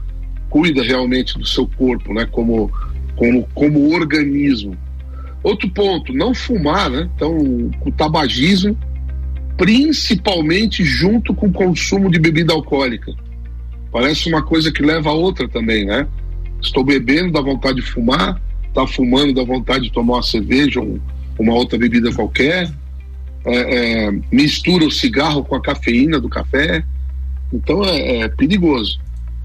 cuida 0.50 0.82
realmente 0.82 1.38
do 1.38 1.46
seu 1.46 1.66
corpo, 1.66 2.12
né? 2.12 2.26
Como, 2.26 2.70
como, 3.16 3.48
como 3.54 3.94
organismo. 3.94 4.76
Outro 5.42 5.68
ponto, 5.68 6.12
não 6.12 6.34
fumar, 6.34 6.90
né? 6.90 7.08
Então, 7.14 7.36
o 7.84 7.92
tabagismo, 7.92 8.76
principalmente 9.56 10.84
junto 10.84 11.34
com 11.34 11.46
o 11.46 11.52
consumo 11.52 12.10
de 12.10 12.18
bebida 12.18 12.52
alcoólica. 12.52 13.12
Parece 13.92 14.28
uma 14.28 14.42
coisa 14.42 14.72
que 14.72 14.82
leva 14.82 15.10
a 15.10 15.14
outra 15.14 15.48
também, 15.48 15.84
né? 15.84 16.06
Estou 16.60 16.84
bebendo, 16.84 17.32
dá 17.32 17.40
vontade 17.40 17.76
de 17.76 17.82
fumar, 17.82 18.40
está 18.68 18.86
fumando, 18.86 19.34
dá 19.34 19.44
vontade 19.44 19.84
de 19.84 19.92
tomar 19.92 20.14
uma 20.14 20.22
cerveja 20.22 20.80
ou 20.80 20.98
uma 21.38 21.54
outra 21.54 21.78
bebida 21.78 22.12
qualquer. 22.12 22.72
É, 23.44 24.06
é, 24.06 24.12
mistura 24.32 24.86
o 24.86 24.90
cigarro 24.90 25.44
com 25.44 25.54
a 25.54 25.60
cafeína 25.60 26.18
do 26.18 26.28
café. 26.28 26.84
Então 27.52 27.84
é, 27.84 28.20
é 28.20 28.28
perigoso. 28.28 28.98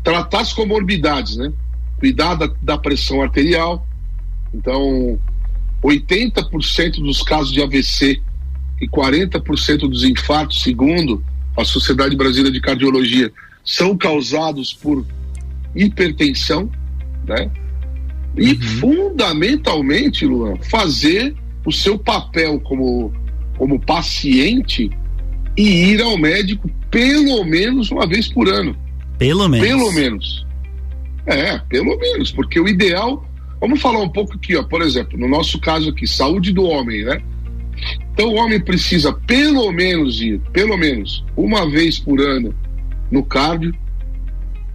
Tratar 0.04 0.42
as 0.42 0.54
comorbidades, 0.54 1.36
né? 1.36 1.52
Cuidar 2.00 2.36
da, 2.36 2.50
da 2.62 2.78
pressão 2.78 3.22
arterial. 3.22 3.86
Então, 4.54 5.20
80% 5.84 7.04
dos 7.04 7.22
casos 7.22 7.52
de 7.52 7.62
AVC 7.62 8.22
e 8.82 8.88
40% 8.88 9.80
dos 9.80 10.04
infartos, 10.04 10.62
segundo 10.62 11.24
a 11.56 11.66
Sociedade 11.66 12.16
Brasileira 12.16 12.52
de 12.52 12.62
Cardiologia, 12.62 13.32
são 13.64 13.98
causados 13.98 14.74
por 14.74 15.06
hipertensão 15.76 16.70
né? 17.30 17.50
E 18.38 18.52
uhum. 18.52 18.62
fundamentalmente, 18.80 20.26
Luan, 20.26 20.56
fazer 20.70 21.36
o 21.66 21.72
seu 21.72 21.98
papel 21.98 22.60
como, 22.60 23.14
como 23.58 23.80
paciente 23.80 24.90
e 25.56 25.92
ir 25.92 26.02
ao 26.02 26.18
médico 26.18 26.70
pelo 26.90 27.44
menos 27.44 27.92
uma 27.92 28.08
vez 28.08 28.28
por 28.28 28.50
ano. 28.50 28.76
Pelo 29.18 29.48
menos. 29.48 29.68
Pelo 29.68 29.92
menos. 29.94 30.48
É, 31.26 31.60
pelo 31.70 31.98
menos, 31.98 32.32
porque 32.32 32.60
o 32.60 32.68
ideal. 32.68 33.26
Vamos 33.62 33.82
falar 33.82 34.00
um 34.00 34.10
pouco 34.10 34.36
aqui, 34.36 34.56
ó, 34.56 34.64
por 34.64 34.82
exemplo, 34.82 35.20
no 35.20 35.28
nosso 35.28 35.60
caso 35.60 35.90
aqui, 35.90 36.08
saúde 36.08 36.54
do 36.54 36.64
homem, 36.64 37.04
né? 37.04 37.22
Então 38.14 38.30
o 38.30 38.36
homem 38.36 38.60
precisa 38.60 39.12
pelo 39.12 39.70
menos 39.72 40.22
ir, 40.22 40.40
pelo 40.54 40.78
menos, 40.78 41.26
uma 41.36 41.70
vez 41.70 42.00
por 42.00 42.22
ano 42.22 42.56
no 43.12 43.22
cardio, 43.22 43.76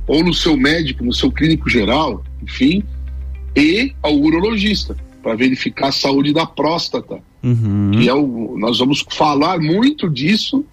ou 0.06 0.22
no 0.22 0.34
seu 0.34 0.56
médico, 0.56 1.04
no 1.04 1.12
seu 1.12 1.30
clínico 1.30 1.68
geral, 1.68 2.22
enfim, 2.42 2.82
e 3.56 3.92
ao 4.02 4.14
urologista 4.14 4.96
para 5.22 5.34
verificar 5.34 5.88
a 5.88 5.92
saúde 5.92 6.32
da 6.32 6.44
próstata. 6.44 7.20
Uhum. 7.42 7.92
Que 7.92 8.08
é 8.08 8.14
o, 8.14 8.56
nós 8.58 8.78
vamos 8.78 9.04
falar 9.10 9.58
muito 9.58 10.08
disso, 10.08 10.64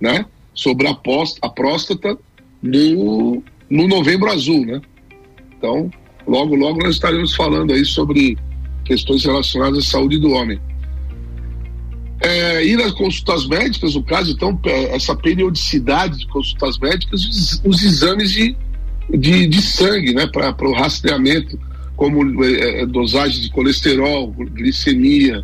né? 0.00 0.26
Sobre 0.52 0.88
a, 0.88 0.94
post, 0.94 1.38
a 1.42 1.48
próstata 1.48 2.18
no, 2.62 3.42
no 3.68 3.88
Novembro 3.88 4.30
Azul, 4.30 4.66
né? 4.66 4.80
Então, 5.56 5.90
logo, 6.26 6.54
logo 6.54 6.82
nós 6.82 6.96
estaremos 6.96 7.34
falando 7.34 7.72
aí 7.72 7.84
sobre 7.84 8.36
questões 8.84 9.24
relacionadas 9.24 9.78
à 9.78 9.82
saúde 9.82 10.18
do 10.18 10.32
homem. 10.32 10.58
É, 12.20 12.64
ir 12.64 12.80
às 12.82 12.92
consultas 12.92 13.46
médicas, 13.46 13.94
no 13.94 14.02
caso, 14.02 14.32
então, 14.32 14.58
essa 14.90 15.16
periodicidade 15.16 16.18
de 16.18 16.26
consultas 16.28 16.78
médicas, 16.78 17.24
os, 17.24 17.62
os 17.64 17.82
exames 17.82 18.30
de, 18.32 18.56
de, 19.16 19.46
de, 19.46 19.62
sangue, 19.62 20.14
né, 20.14 20.26
para 20.26 20.68
o 20.68 20.72
rastreamento, 20.72 21.58
como 21.96 22.44
é, 22.44 22.82
é, 22.82 22.86
dosagem 22.86 23.42
de 23.42 23.50
colesterol, 23.50 24.34
glicemia, 24.52 25.42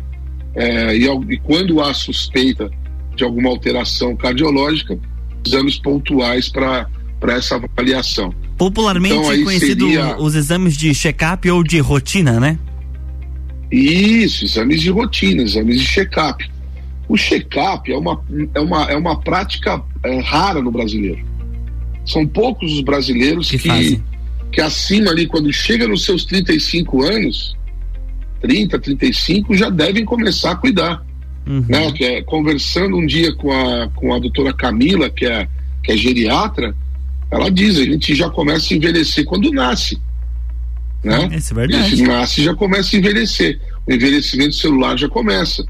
é, 0.55 0.97
e, 0.97 1.05
e 1.05 1.37
quando 1.37 1.81
há 1.81 1.93
suspeita 1.93 2.69
de 3.15 3.23
alguma 3.23 3.49
alteração 3.49 4.15
cardiológica, 4.15 4.97
exames 5.45 5.77
pontuais 5.79 6.49
para 6.49 6.87
essa 7.29 7.55
avaliação. 7.55 8.33
Popularmente 8.57 9.15
então, 9.15 9.43
conhecido 9.43 9.85
seria... 9.85 10.17
os 10.17 10.35
exames 10.35 10.75
de 10.75 10.93
check-up 10.93 11.49
ou 11.49 11.63
de 11.63 11.79
rotina, 11.79 12.39
né? 12.39 12.57
Isso, 13.71 14.45
exames 14.45 14.81
de 14.81 14.89
rotina, 14.89 15.43
exames 15.43 15.79
de 15.79 15.85
check-up. 15.85 16.43
O 17.07 17.17
check-up 17.17 17.91
é 17.91 17.97
uma, 17.97 18.23
é, 18.53 18.59
uma, 18.59 18.83
é 18.91 18.97
uma 18.97 19.19
prática 19.19 19.81
é, 20.03 20.19
rara 20.19 20.61
no 20.61 20.71
brasileiro. 20.71 21.25
São 22.07 22.25
poucos 22.25 22.73
os 22.73 22.81
brasileiros 22.81 23.49
que, 23.49 23.57
que, 23.57 24.01
que, 24.51 24.61
acima 24.61 25.11
ali, 25.11 25.27
quando 25.27 25.51
chega 25.51 25.87
nos 25.87 26.05
seus 26.05 26.23
35 26.25 27.03
anos, 27.03 27.55
30, 28.41 28.79
35, 28.79 29.55
já 29.55 29.69
devem 29.69 30.05
começar 30.05 30.51
a 30.51 30.55
cuidar. 30.55 31.05
Uhum. 31.45 31.65
Né? 31.67 31.91
Que 31.91 32.03
é, 32.05 32.21
conversando 32.23 32.97
um 32.97 33.05
dia 33.05 33.33
com 33.35 33.51
a, 33.51 33.89
com 33.89 34.13
a 34.13 34.19
doutora 34.19 34.53
Camila, 34.53 35.09
que 35.09 35.25
é, 35.25 35.47
que 35.83 35.91
é 35.91 35.97
geriatra, 35.97 36.75
ela 37.29 37.51
diz, 37.51 37.77
a 37.77 37.83
gente 37.83 38.15
já 38.15 38.29
começa 38.29 38.73
a 38.73 38.77
envelhecer 38.77 39.25
quando 39.25 39.51
nasce. 39.51 39.99
Né? 41.03 41.29
Isso 41.33 41.53
é 41.53 41.55
verdade. 41.55 41.95
E 41.95 42.01
nasce 42.03 42.43
já 42.43 42.55
começa 42.55 42.95
a 42.95 42.99
envelhecer. 42.99 43.59
O 43.85 43.91
envelhecimento 43.91 44.55
celular 44.55 44.97
já 44.97 45.09
começa. 45.09 45.65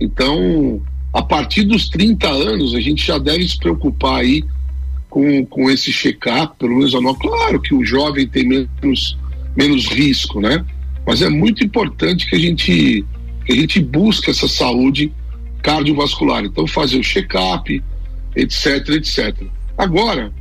Então, 0.00 0.80
a 1.12 1.22
partir 1.22 1.64
dos 1.64 1.88
30 1.88 2.28
anos, 2.28 2.74
a 2.74 2.80
gente 2.80 3.04
já 3.04 3.18
deve 3.18 3.46
se 3.46 3.58
preocupar 3.58 4.20
aí 4.20 4.44
com, 5.10 5.44
com 5.44 5.68
esse 5.68 5.92
check-up, 5.92 6.54
pelo 6.58 6.76
menos 6.76 6.94
anual. 6.94 7.16
Claro 7.16 7.60
que 7.60 7.74
o 7.74 7.84
jovem 7.84 8.26
tem 8.26 8.48
menos, 8.48 9.18
menos 9.56 9.86
risco, 9.88 10.40
né? 10.40 10.64
Mas 11.06 11.20
é 11.20 11.28
muito 11.28 11.64
importante 11.64 12.30
que 12.30 12.36
a 12.36 12.38
gente, 12.38 13.04
que 13.44 13.52
a 13.52 13.56
gente 13.56 13.80
busque 13.80 14.30
essa 14.30 14.46
saúde 14.46 15.12
cardiovascular. 15.62 16.44
Então, 16.44 16.66
fazer 16.66 16.98
o 16.98 17.02
check-up, 17.02 17.82
etc, 18.36 18.88
etc. 18.90 19.36
Agora, 19.76 20.32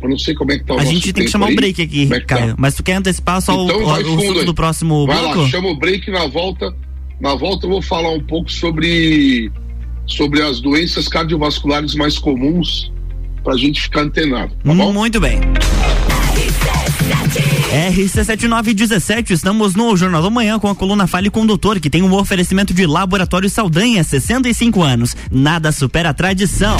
eu 0.00 0.08
não 0.08 0.18
sei 0.18 0.34
como 0.34 0.52
é 0.52 0.58
que 0.58 0.64
tá 0.64 0.74
o 0.74 0.78
A 0.78 0.84
gente 0.84 1.12
tem 1.12 1.24
que 1.24 1.30
chamar 1.30 1.46
aí. 1.46 1.52
um 1.52 1.56
break 1.56 1.82
aqui, 1.82 2.08
é 2.12 2.20
Caio. 2.20 2.50
Tá? 2.50 2.54
Mas 2.56 2.74
tu 2.74 2.84
quer 2.84 2.94
antecipar 2.94 3.42
só 3.42 3.52
então, 3.64 3.82
o, 3.82 4.40
o, 4.40 4.44
do 4.44 4.54
próximo 4.54 5.06
vai 5.06 5.18
bloco? 5.18 5.34
Vai 5.34 5.44
lá, 5.44 5.50
chama 5.50 5.68
o 5.68 5.76
break 5.76 6.10
na 6.10 6.26
volta. 6.28 6.72
Na 7.20 7.34
volta 7.34 7.66
eu 7.66 7.70
vou 7.70 7.82
falar 7.82 8.10
um 8.10 8.20
pouco 8.20 8.52
sobre, 8.52 9.50
sobre 10.06 10.42
as 10.42 10.60
doenças 10.60 11.08
cardiovasculares 11.08 11.94
mais 11.94 12.18
comuns 12.18 12.92
para 13.46 13.54
a 13.54 13.56
gente 13.56 13.80
ficar 13.80 14.00
antenado, 14.00 14.52
tá 14.64 14.74
bom? 14.74 14.92
Muito 14.92 15.20
bem. 15.20 15.38
RC7917, 17.92 19.30
estamos 19.30 19.76
no 19.76 19.96
Jornal 19.96 20.20
da 20.20 20.30
Manhã 20.30 20.58
com 20.58 20.68
a 20.68 20.74
coluna 20.74 21.06
Fale 21.06 21.30
com 21.30 21.42
o 21.42 21.46
Doutor, 21.46 21.78
que 21.78 21.88
tem 21.88 22.02
um 22.02 22.12
oferecimento 22.12 22.74
de 22.74 22.84
Laboratório 22.86 23.48
Saldanha, 23.48 24.02
65 24.02 24.82
anos. 24.82 25.16
Nada 25.30 25.70
supera 25.70 26.08
a 26.08 26.14
tradição. 26.14 26.76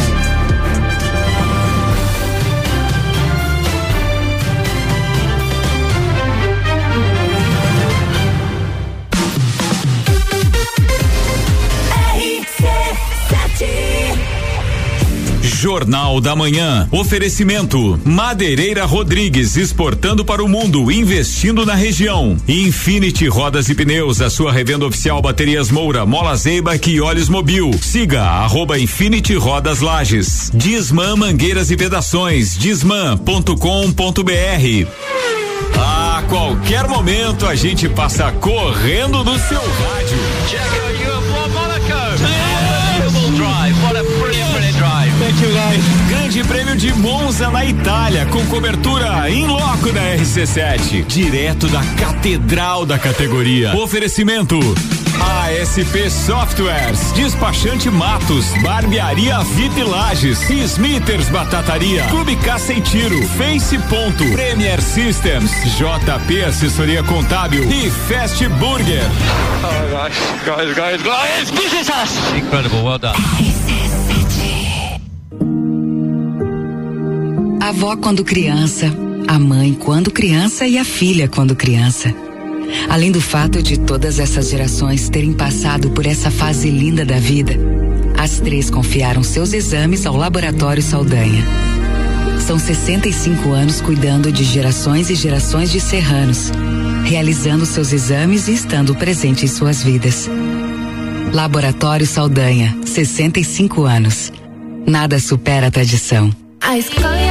Jornal 15.66 16.20
da 16.20 16.36
Manhã. 16.36 16.88
Oferecimento: 16.92 18.00
Madeireira 18.04 18.84
Rodrigues 18.84 19.56
exportando 19.56 20.24
para 20.24 20.40
o 20.40 20.46
mundo, 20.46 20.92
investindo 20.92 21.66
na 21.66 21.74
região. 21.74 22.36
Infinity 22.46 23.26
Rodas 23.26 23.68
e 23.68 23.74
Pneus, 23.74 24.20
a 24.20 24.30
sua 24.30 24.52
revenda 24.52 24.86
oficial 24.86 25.20
Baterias 25.20 25.68
Moura, 25.68 26.06
Mola 26.06 26.36
Zeiba 26.36 26.76
e 26.86 27.00
Olhos 27.00 27.28
Mobil. 27.28 27.72
Siga 27.82 28.22
arroba 28.22 28.78
Infinity 28.78 29.34
Rodas 29.34 29.80
Lages. 29.80 30.52
Disman 30.54 31.16
Mangueiras 31.16 31.68
e 31.72 31.74
Vedações. 31.74 32.56
Disman.com.br. 32.56 33.50
A 35.76 36.22
qualquer 36.28 36.86
momento 36.86 37.44
a 37.44 37.56
gente 37.56 37.88
passa 37.88 38.30
correndo 38.30 39.24
no 39.24 39.36
seu 39.36 39.58
rádio. 39.58 41.15
Grande 46.36 46.48
Prêmio 46.48 46.76
de 46.76 46.92
Monza 46.92 47.50
na 47.50 47.64
Itália, 47.64 48.26
com 48.26 48.44
cobertura 48.48 49.30
em 49.30 49.46
loco 49.46 49.90
da 49.90 50.02
RC7, 50.16 51.06
direto 51.06 51.66
da 51.68 51.80
catedral 51.98 52.84
da 52.84 52.98
categoria. 52.98 53.74
Oferecimento 53.74 54.58
ASP 55.18 56.10
Softwares, 56.10 57.12
Despachante 57.12 57.88
Matos, 57.88 58.48
Barbearia 58.62 59.38
VIP 59.38 59.82
Lages, 59.82 60.38
Smithers 60.50 61.30
Batataria, 61.30 62.04
Clube 62.08 62.36
Caça 62.36 62.74
e 62.74 62.82
Tiro, 62.82 63.26
Face 63.28 63.78
Ponto, 63.88 64.30
Premier 64.32 64.82
Systems, 64.82 65.50
JP 65.78 66.44
Assessoria 66.44 67.02
Contábil 67.02 67.64
e 67.70 67.90
Fast 67.90 68.46
Burger. 68.46 69.04
Oh 69.64 69.90
gosh, 69.90 70.18
guys, 70.44 70.74
guys, 70.74 71.02
guys, 71.02 71.50
this 71.52 71.72
is 71.72 71.88
us! 71.88 72.34
Incredible, 72.36 72.84
well 72.84 72.98
done. 72.98 73.16
A 77.66 77.70
avó 77.70 77.96
quando 77.96 78.22
criança, 78.22 78.86
a 79.26 79.40
mãe 79.40 79.74
quando 79.74 80.08
criança 80.08 80.68
e 80.68 80.78
a 80.78 80.84
filha 80.84 81.26
quando 81.26 81.56
criança. 81.56 82.14
Além 82.88 83.10
do 83.10 83.20
fato 83.20 83.60
de 83.60 83.76
todas 83.76 84.20
essas 84.20 84.50
gerações 84.50 85.08
terem 85.08 85.32
passado 85.32 85.90
por 85.90 86.06
essa 86.06 86.30
fase 86.30 86.70
linda 86.70 87.04
da 87.04 87.18
vida, 87.18 87.54
as 88.16 88.38
três 88.38 88.70
confiaram 88.70 89.24
seus 89.24 89.52
exames 89.52 90.06
ao 90.06 90.16
Laboratório 90.16 90.80
Saldanha. 90.80 91.44
São 92.38 92.56
65 92.56 93.50
anos 93.50 93.80
cuidando 93.80 94.30
de 94.30 94.44
gerações 94.44 95.10
e 95.10 95.16
gerações 95.16 95.68
de 95.68 95.80
serranos, 95.80 96.52
realizando 97.02 97.66
seus 97.66 97.92
exames 97.92 98.46
e 98.46 98.52
estando 98.52 98.94
presente 98.94 99.44
em 99.44 99.48
suas 99.48 99.82
vidas. 99.82 100.30
Laboratório 101.32 102.06
Saldanha, 102.06 102.78
65 102.84 103.82
anos. 103.82 104.30
Nada 104.86 105.18
supera 105.18 105.66
a 105.66 105.70
tradição. 105.72 106.30
A 106.60 106.78
escola 106.78 107.25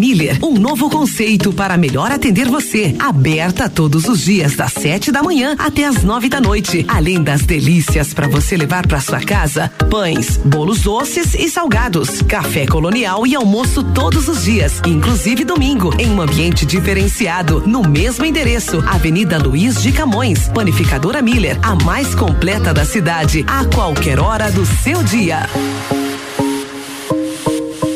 Miller, 0.00 0.38
um 0.42 0.54
novo 0.54 0.88
conceito 0.88 1.52
para 1.52 1.76
melhor 1.76 2.10
atender 2.10 2.48
você. 2.48 2.96
Aberta 2.98 3.68
todos 3.68 4.08
os 4.08 4.24
dias 4.24 4.56
das 4.56 4.72
sete 4.72 5.12
da 5.12 5.22
manhã 5.22 5.54
até 5.58 5.84
as 5.84 6.02
nove 6.02 6.26
da 6.26 6.40
noite, 6.40 6.86
além 6.88 7.22
das 7.22 7.42
delícias 7.42 8.14
para 8.14 8.26
você 8.26 8.56
levar 8.56 8.86
para 8.86 8.98
sua 8.98 9.20
casa: 9.20 9.70
pães, 9.90 10.38
bolos 10.38 10.80
doces 10.80 11.34
e 11.34 11.50
salgados, 11.50 12.22
café 12.22 12.66
colonial 12.66 13.26
e 13.26 13.34
almoço 13.34 13.82
todos 13.82 14.26
os 14.26 14.44
dias, 14.44 14.80
inclusive 14.86 15.44
domingo, 15.44 15.94
em 15.98 16.10
um 16.10 16.22
ambiente 16.22 16.64
diferenciado, 16.64 17.62
no 17.66 17.86
mesmo 17.86 18.24
endereço, 18.24 18.82
Avenida 18.88 19.36
Luiz 19.36 19.82
de 19.82 19.92
Camões, 19.92 20.48
Panificadora 20.48 21.20
Miller, 21.20 21.58
a 21.62 21.74
mais 21.84 22.14
completa 22.14 22.72
da 22.72 22.86
cidade, 22.86 23.44
a 23.46 23.66
qualquer 23.66 24.18
hora 24.18 24.50
do 24.50 24.64
seu 24.64 25.02
dia. 25.02 25.46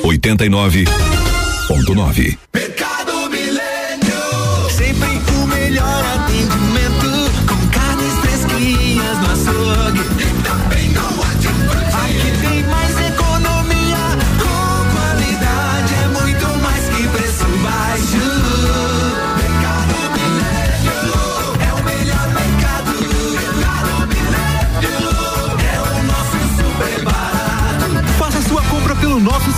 89 0.02 0.84
101,9. 1.68 2.63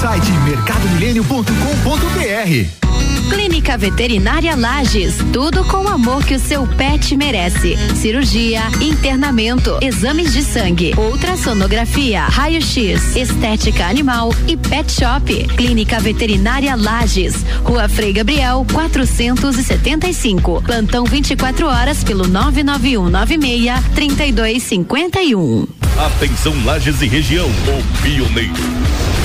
Site 0.06 0.30
mercadomilênio.com.br. 0.44 3.28
Clínica 3.28 3.76
Veterinária 3.76 4.54
Lages, 4.54 5.16
tudo 5.32 5.64
com 5.64 5.78
o 5.78 5.88
amor 5.88 6.24
que 6.24 6.36
o 6.36 6.38
seu 6.38 6.64
pet 6.64 7.16
merece. 7.16 7.76
Cirurgia, 7.96 8.62
internamento, 8.80 9.76
exames 9.82 10.32
de 10.32 10.44
sangue, 10.44 10.94
ultrassonografia, 10.96 12.22
raio-x, 12.22 13.16
estética 13.16 13.86
animal 13.86 14.32
e 14.46 14.56
pet 14.56 14.92
shop. 14.92 15.48
Clínica 15.56 15.98
Veterinária 15.98 16.76
Lages, 16.76 17.44
Rua 17.64 17.88
Frei 17.88 18.12
Gabriel, 18.12 18.64
475. 18.72 20.62
Plantão 20.62 21.04
24 21.04 21.66
horas 21.66 22.04
pelo 22.04 22.28
99196 22.28 23.84
3251. 23.92 25.66
Atenção 25.98 26.54
Lages 26.64 27.02
e 27.02 27.08
região, 27.08 27.48
o 27.48 28.02
pioneiro. 28.02 28.54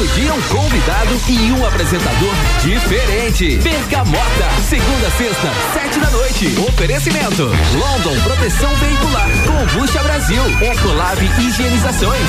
Todo 0.00 0.14
dia 0.14 0.32
um 0.32 0.40
convidado 0.40 1.20
e 1.28 1.52
um 1.52 1.66
apresentador 1.66 2.32
diferente. 2.62 3.58
Bergamota, 3.58 4.48
segunda 4.66 5.10
sexta, 5.10 5.52
sete 5.74 6.00
da 6.00 6.08
noite. 6.08 6.46
Oferecimento: 6.66 7.42
London 7.42 8.18
Proteção 8.22 8.74
Veicular, 8.76 9.28
Combucha 9.44 10.02
Brasil, 10.02 10.42
Ecolab 10.62 11.22
Higienizações. 11.38 12.28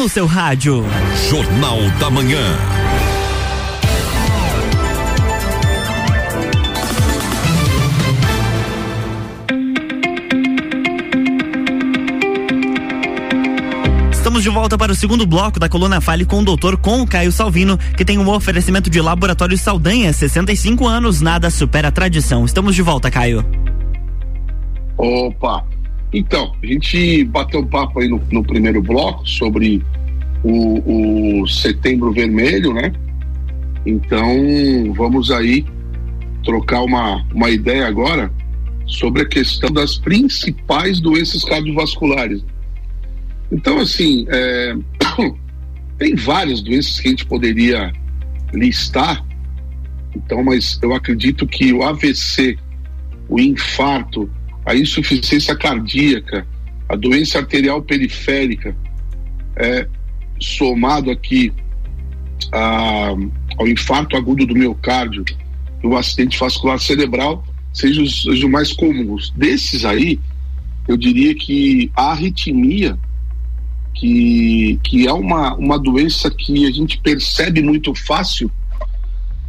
No 0.00 0.08
seu 0.08 0.24
rádio. 0.24 0.82
Jornal 1.28 1.78
da 1.98 2.08
Manhã. 2.08 2.38
Estamos 14.10 14.42
de 14.42 14.48
volta 14.48 14.78
para 14.78 14.90
o 14.90 14.94
segundo 14.94 15.26
bloco 15.26 15.60
da 15.60 15.68
coluna 15.68 16.00
Fale 16.00 16.24
com 16.24 16.40
o 16.40 16.44
Doutor 16.46 16.78
com 16.78 17.02
o 17.02 17.06
Caio 17.06 17.30
Salvino, 17.30 17.76
que 17.94 18.02
tem 18.02 18.16
um 18.16 18.26
oferecimento 18.30 18.88
de 18.88 19.02
Laboratório 19.02 19.58
Saldanha, 19.58 20.14
65 20.14 20.86
anos, 20.86 21.20
nada 21.20 21.50
supera 21.50 21.88
a 21.88 21.92
tradição. 21.92 22.46
Estamos 22.46 22.74
de 22.74 22.80
volta, 22.80 23.10
Caio. 23.10 23.44
Opa! 24.96 25.79
Então, 26.12 26.52
a 26.62 26.66
gente 26.66 27.24
bateu 27.24 27.60
um 27.60 27.66
papo 27.66 28.00
aí 28.00 28.08
no, 28.08 28.20
no 28.30 28.42
primeiro 28.42 28.82
bloco 28.82 29.26
sobre 29.28 29.82
o, 30.42 31.42
o, 31.42 31.46
setembro 31.46 32.12
vermelho, 32.12 32.72
né? 32.72 32.92
Então, 33.86 34.92
vamos 34.94 35.30
aí 35.30 35.64
trocar 36.44 36.82
uma, 36.82 37.24
uma 37.32 37.50
ideia 37.50 37.86
agora 37.86 38.32
sobre 38.86 39.22
a 39.22 39.28
questão 39.28 39.70
das 39.70 39.98
principais 39.98 41.00
doenças 41.00 41.44
cardiovasculares. 41.44 42.44
Então, 43.52 43.78
assim, 43.78 44.26
é, 44.28 44.74
tem 45.98 46.16
várias 46.16 46.60
doenças 46.60 46.98
que 46.98 47.08
a 47.08 47.10
gente 47.10 47.26
poderia 47.26 47.92
listar, 48.52 49.24
então, 50.16 50.42
mas 50.42 50.78
eu 50.82 50.92
acredito 50.92 51.46
que 51.46 51.72
o 51.72 51.82
AVC, 51.82 52.58
o 53.28 53.38
infarto, 53.38 54.28
a 54.70 54.76
insuficiência 54.76 55.56
cardíaca, 55.56 56.46
a 56.88 56.94
doença 56.94 57.38
arterial 57.38 57.82
periférica, 57.82 58.76
é, 59.56 59.88
somado 60.38 61.10
aqui 61.10 61.52
a, 62.52 63.08
ao 63.58 63.66
infarto 63.66 64.16
agudo 64.16 64.46
do 64.46 64.54
miocárdio 64.54 65.24
o 65.82 65.96
acidente 65.96 66.38
vascular 66.38 66.78
cerebral, 66.78 67.44
sejam 67.72 68.04
os, 68.04 68.24
os 68.26 68.44
mais 68.44 68.72
comuns. 68.72 69.30
Desses 69.30 69.84
aí, 69.84 70.20
eu 70.86 70.96
diria 70.96 71.34
que 71.34 71.90
a 71.96 72.12
arritmia 72.12 72.98
que, 73.94 74.78
que 74.84 75.08
é 75.08 75.12
uma, 75.12 75.54
uma 75.54 75.78
doença 75.78 76.30
que 76.30 76.66
a 76.66 76.70
gente 76.70 76.98
percebe 76.98 77.60
muito 77.60 77.92
fácil, 77.94 78.50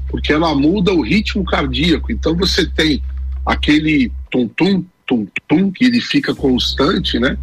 porque 0.09 0.33
ela 0.33 0.55
muda 0.55 0.93
o 0.93 1.01
ritmo 1.01 1.43
cardíaco. 1.43 2.11
Então 2.11 2.35
você 2.35 2.65
tem 2.65 3.03
aquele 3.45 4.11
tum-tum, 4.31 4.83
tum-tum, 5.11 5.71
que 5.71 5.83
ele 5.83 5.99
fica 5.99 6.33
constante, 6.33 7.19
né? 7.19 7.37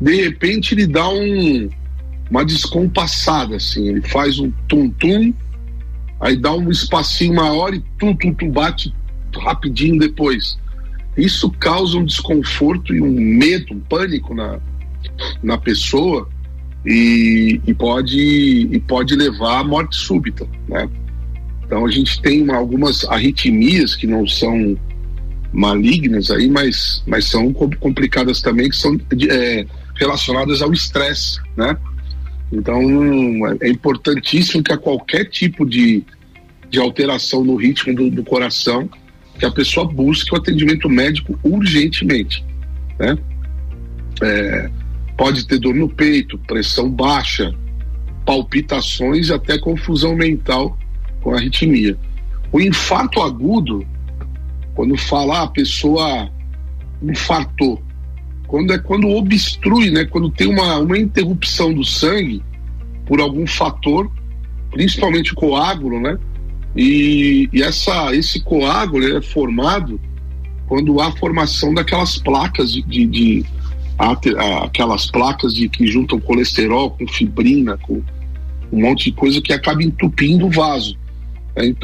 De 0.00 0.14
repente 0.22 0.74
ele 0.74 0.86
dá 0.86 1.08
um, 1.08 1.70
uma 2.30 2.44
descompassada, 2.44 3.56
assim, 3.56 3.88
ele 3.88 4.02
faz 4.02 4.38
um 4.38 4.50
tum-tum, 4.68 5.32
aí 6.20 6.36
dá 6.36 6.52
um 6.52 6.70
espacinho 6.70 7.34
maior 7.34 7.72
e 7.72 7.80
tum-tum-tum 7.98 8.50
bate 8.50 8.94
rapidinho 9.34 9.98
depois. 9.98 10.58
Isso 11.16 11.50
causa 11.52 11.96
um 11.96 12.04
desconforto 12.04 12.94
e 12.94 13.00
um 13.00 13.10
medo, 13.10 13.74
um 13.74 13.80
pânico 13.80 14.34
na, 14.34 14.60
na 15.42 15.56
pessoa 15.56 16.28
e, 16.84 17.60
e, 17.66 17.74
pode, 17.74 18.18
e 18.70 18.80
pode 18.80 19.14
levar 19.14 19.60
à 19.60 19.64
morte 19.64 19.96
súbita, 19.96 20.46
né? 20.68 20.88
Então 21.64 21.86
a 21.86 21.90
gente 21.90 22.20
tem 22.20 22.42
uma, 22.42 22.56
algumas 22.56 23.04
arritmias 23.04 23.94
que 23.94 24.06
não 24.06 24.26
são 24.26 24.76
malignas 25.52 26.30
aí, 26.30 26.48
mas, 26.48 27.02
mas 27.06 27.26
são 27.26 27.52
complicadas 27.52 28.40
também, 28.40 28.70
que 28.70 28.76
são 28.76 28.98
é, 29.30 29.66
relacionadas 29.96 30.62
ao 30.62 30.72
estresse, 30.72 31.38
né? 31.56 31.76
Então 32.50 32.80
é 33.60 33.68
importantíssimo 33.68 34.62
que 34.62 34.72
a 34.72 34.78
qualquer 34.78 35.26
tipo 35.26 35.64
de, 35.64 36.04
de 36.68 36.78
alteração 36.78 37.44
no 37.44 37.56
ritmo 37.56 37.94
do, 37.94 38.10
do 38.10 38.24
coração, 38.24 38.88
que 39.38 39.44
a 39.44 39.50
pessoa 39.50 39.86
busque 39.86 40.34
o 40.34 40.38
atendimento 40.38 40.88
médico 40.88 41.38
urgentemente, 41.42 42.44
né? 42.98 43.16
É, 44.22 44.70
pode 45.16 45.46
ter 45.46 45.58
dor 45.58 45.74
no 45.74 45.88
peito, 45.88 46.38
pressão 46.38 46.90
baixa, 46.90 47.54
palpitações 48.24 49.28
e 49.28 49.32
até 49.32 49.58
confusão 49.58 50.14
mental 50.14 50.78
com 51.20 51.34
arritmia. 51.34 51.96
O 52.50 52.60
infarto 52.60 53.22
agudo, 53.22 53.86
quando 54.74 54.96
fala 54.96 55.42
a 55.42 55.46
pessoa 55.46 56.30
infartou, 57.02 57.82
quando 58.46 58.72
é 58.72 58.78
quando 58.78 59.08
obstrui, 59.08 59.90
né, 59.90 60.04
quando 60.04 60.30
tem 60.30 60.48
uma, 60.48 60.78
uma 60.78 60.98
interrupção 60.98 61.72
do 61.72 61.84
sangue 61.84 62.42
por 63.06 63.20
algum 63.20 63.46
fator, 63.46 64.10
principalmente 64.70 65.34
coágulo, 65.34 66.00
né? 66.00 66.18
E, 66.74 67.48
e 67.52 67.62
essa, 67.62 68.14
esse 68.14 68.40
coágulo 68.40 69.16
é 69.16 69.20
formado 69.20 70.00
quando 70.66 71.00
há 71.00 71.12
formação 71.12 71.74
daquelas 71.74 72.16
placas 72.18 72.72
de, 72.72 72.82
de, 72.82 73.06
de 73.06 73.46
aquelas 74.64 75.10
placas 75.10 75.54
de 75.54 75.68
que 75.68 75.86
juntam 75.86 76.18
colesterol 76.18 76.90
com 76.90 77.06
fibrina, 77.06 77.76
com 77.76 78.02
um 78.72 78.80
monte 78.80 79.10
de 79.10 79.12
coisa 79.12 79.40
que 79.40 79.52
acaba 79.52 79.82
entupindo 79.82 80.46
o 80.46 80.50
vaso. 80.50 80.96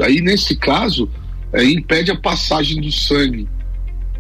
Aí, 0.03 0.21
nesse 0.23 0.57
caso, 0.57 1.09
é, 1.53 1.65
impede 1.65 2.11
a 2.11 2.17
passagem 2.17 2.81
do 2.81 2.93
sangue 2.93 3.49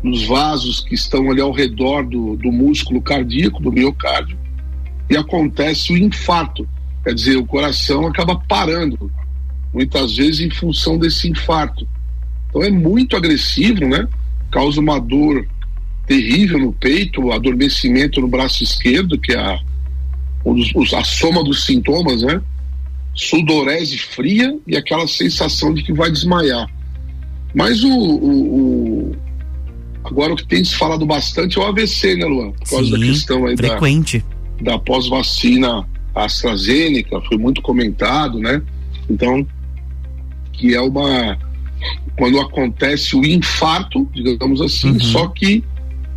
nos 0.02 0.24
vasos 0.24 0.80
que 0.80 0.94
estão 0.94 1.30
ali 1.30 1.40
ao 1.40 1.52
redor 1.52 2.04
do, 2.04 2.36
do 2.36 2.52
músculo 2.52 3.02
cardíaco, 3.02 3.62
do 3.62 3.72
miocárdio, 3.72 4.38
e 5.10 5.16
acontece 5.16 5.92
o 5.92 5.96
infarto. 5.96 6.68
Quer 7.02 7.14
dizer, 7.14 7.36
o 7.36 7.46
coração 7.46 8.06
acaba 8.06 8.36
parando, 8.36 9.10
muitas 9.72 10.16
vezes 10.16 10.40
em 10.40 10.50
função 10.50 10.98
desse 10.98 11.28
infarto. 11.28 11.86
Então 12.48 12.62
é 12.62 12.70
muito 12.70 13.16
agressivo, 13.16 13.86
né? 13.86 14.06
Causa 14.50 14.80
uma 14.80 14.98
dor 14.98 15.46
terrível 16.06 16.58
no 16.58 16.72
peito, 16.72 17.32
adormecimento 17.32 18.20
no 18.20 18.28
braço 18.28 18.62
esquerdo, 18.62 19.18
que 19.18 19.32
é 19.32 19.38
a, 19.38 19.60
dos, 20.44 20.94
a 20.94 21.04
soma 21.04 21.44
dos 21.44 21.64
sintomas, 21.64 22.22
né? 22.22 22.40
Sudorese 23.14 23.98
fria 23.98 24.56
e 24.66 24.76
aquela 24.76 25.06
sensação 25.06 25.74
de 25.74 25.82
que 25.82 25.92
vai 25.92 26.10
desmaiar. 26.10 26.68
Mas 27.54 27.82
o, 27.82 27.88
o, 27.90 29.10
o 29.10 29.16
agora 30.04 30.32
o 30.32 30.36
que 30.36 30.46
tem 30.46 30.62
se 30.64 30.74
falado 30.76 31.04
bastante 31.06 31.58
é 31.58 31.62
o 31.62 31.64
AVC, 31.66 32.16
né, 32.16 32.24
Luan? 32.26 32.52
Por 32.52 32.68
causa 32.70 32.84
Sim, 32.84 32.90
da 32.92 32.98
questão 33.06 33.46
aí 33.46 33.56
frequente. 33.56 34.24
da, 34.60 34.72
da 34.72 34.78
pós-vacina 34.78 35.86
AstraZeneca, 36.14 37.20
foi 37.22 37.36
muito 37.38 37.60
comentado, 37.62 38.38
né? 38.38 38.62
Então, 39.08 39.46
que 40.52 40.74
é 40.74 40.80
uma 40.80 41.38
quando 42.16 42.40
acontece 42.40 43.14
o 43.14 43.24
infarto, 43.24 44.08
digamos 44.12 44.60
assim, 44.60 44.90
Uhum. 44.90 45.00
só 45.00 45.28
que 45.28 45.62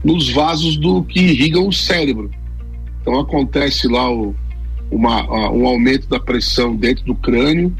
nos 0.03 0.29
vasos 0.29 0.75
do 0.77 1.03
que 1.03 1.19
irrigam 1.19 1.67
o 1.67 1.71
cérebro. 1.73 2.31
Então 3.01 3.19
acontece 3.19 3.87
lá 3.87 4.11
o, 4.11 4.35
uma, 4.89 5.21
a- 5.21 5.51
um 5.51 5.67
aumento 5.67 6.07
da 6.09 6.19
pressão 6.19 6.75
dentro 6.75 7.05
do 7.05 7.13
crânio, 7.13 7.71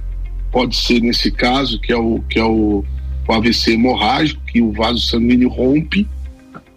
pode 0.52 0.76
ser 0.76 1.02
nesse 1.02 1.32
caso 1.32 1.80
que 1.82 1.92
é 1.92 1.98
o 1.98 2.20
que 2.30 2.38
é 2.38 2.46
o, 2.46 2.86
o 3.28 3.34
AVC 3.34 3.74
hemorrágico, 3.74 4.42
que 4.46 4.62
o 4.62 4.72
vaso 4.72 5.00
sanguíneo 5.00 5.50
rompe 5.50 6.08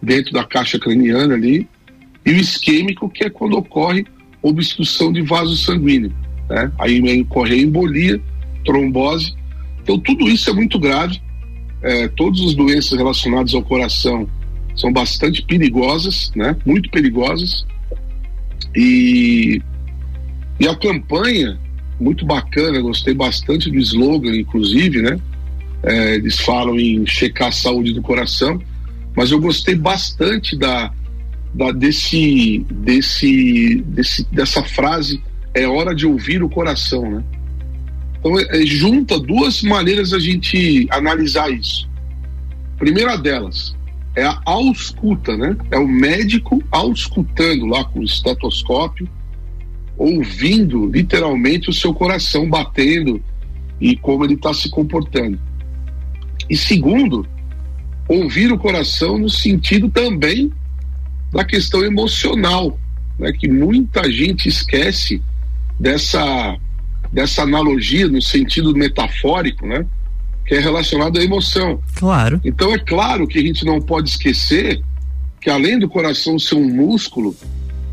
dentro 0.01 0.33
da 0.33 0.45
caixa 0.45 0.79
craniana 0.79 1.35
ali, 1.35 1.69
e 2.25 2.31
o 2.31 2.37
isquêmico 2.37 3.09
que 3.09 3.25
é 3.25 3.31
quando 3.31 3.57
ocorre 3.57 4.05
obstrução 4.43 5.13
de 5.13 5.23
vaso 5.23 5.57
sanguíneo, 5.57 6.13
né? 6.49 6.71
Aí 6.79 7.01
vem 7.01 7.23
ocorrer 7.23 7.61
embolia, 7.61 8.21
trombose. 8.65 9.35
Então 9.83 9.99
tudo 9.99 10.29
isso 10.29 10.51
é 10.51 10.53
muito 10.53 10.79
grave. 10.79 11.21
É, 11.83 12.09
todas 12.09 12.41
as 12.41 12.55
doenças 12.55 12.97
relacionadas 12.97 13.55
ao 13.55 13.63
coração 13.63 14.29
são 14.77 14.93
bastante 14.93 15.43
perigosas, 15.43 16.31
né? 16.35 16.57
Muito 16.65 16.91
perigosas. 16.91 17.67
E, 18.75 19.63
e 20.59 20.67
a 20.67 20.75
campanha, 20.77 21.59
muito 22.01 22.27
bacana, 22.27 22.81
gostei 22.81 23.15
bastante 23.15 23.71
do 23.71 23.79
slogan, 23.79 24.35
inclusive, 24.35 25.01
né? 25.01 25.19
É, 25.85 26.15
eles 26.15 26.41
falam 26.41 26.79
em 26.79 27.07
checar 27.07 27.49
a 27.49 27.53
saúde 27.53 27.93
do 27.93 28.01
coração, 28.01 28.61
mas 29.15 29.31
eu 29.31 29.41
gostei 29.41 29.75
bastante 29.75 30.57
da, 30.57 30.91
da 31.53 31.71
desse, 31.71 32.65
desse, 32.71 33.83
desse, 33.87 34.25
dessa 34.33 34.63
frase, 34.65 35.23
é 35.53 35.67
hora 35.67 35.95
de 35.95 36.07
ouvir 36.07 36.43
o 36.43 36.49
coração, 36.49 37.11
né? 37.11 37.25
Então, 38.19 38.39
é, 38.41 38.63
é, 38.63 38.67
junta 38.67 39.21
duas 39.21 39.63
maneiras 39.63 40.15
a 40.15 40.19
gente 40.19 40.87
analisar 40.91 41.51
isso. 41.51 41.89
Primeira 42.79 43.17
delas 43.17 43.77
é 44.17 44.25
a 44.25 44.41
ausculta, 44.47 45.37
né? 45.37 45.57
É 45.71 45.79
o 45.79 45.87
médico 45.87 46.63
auscultando 46.71 47.67
lá 47.67 47.85
com 47.85 48.01
o 48.01 48.05
estetoscópio, 48.05 49.09
ouvindo 49.99 50.87
literalmente 50.87 51.69
o 51.69 51.73
seu 51.73 51.93
coração 51.93 52.49
batendo 52.49 53.23
e 53.81 53.97
como 53.97 54.25
ele 54.25 54.35
está 54.35 54.55
se 54.55 54.71
comportando. 54.71 55.39
E 56.49 56.57
segundo, 56.57 57.27
ouvir 58.09 58.53
o 58.53 58.59
coração 58.59 59.19
no 59.19 59.31
sentido 59.31 59.89
também 59.89 60.53
da 61.33 61.45
questão 61.45 61.85
emocional, 61.85 62.79
né? 63.19 63.33
Que 63.33 63.49
muita 63.49 64.11
gente 64.11 64.49
esquece 64.49 65.23
dessa 65.79 66.57
dessa 67.13 67.43
analogia 67.43 68.09
no 68.09 68.21
sentido 68.21 68.75
metafórico, 68.75 69.67
né? 69.67 69.87
Que 70.47 70.55
é 70.55 70.61
relacionado 70.61 71.19
à 71.19 71.23
emoção. 71.23 71.81
Claro. 71.95 72.41
Então 72.45 72.73
é 72.75 72.79
claro 72.79 73.27
que 73.27 73.39
a 73.39 73.43
gente 73.43 73.65
não 73.65 73.81
pode 73.81 74.11
esquecer 74.11 74.83
que 75.41 75.49
além 75.49 75.79
do 75.79 75.89
coração 75.89 76.39
ser 76.39 76.55
um 76.55 76.69
músculo, 76.69 77.37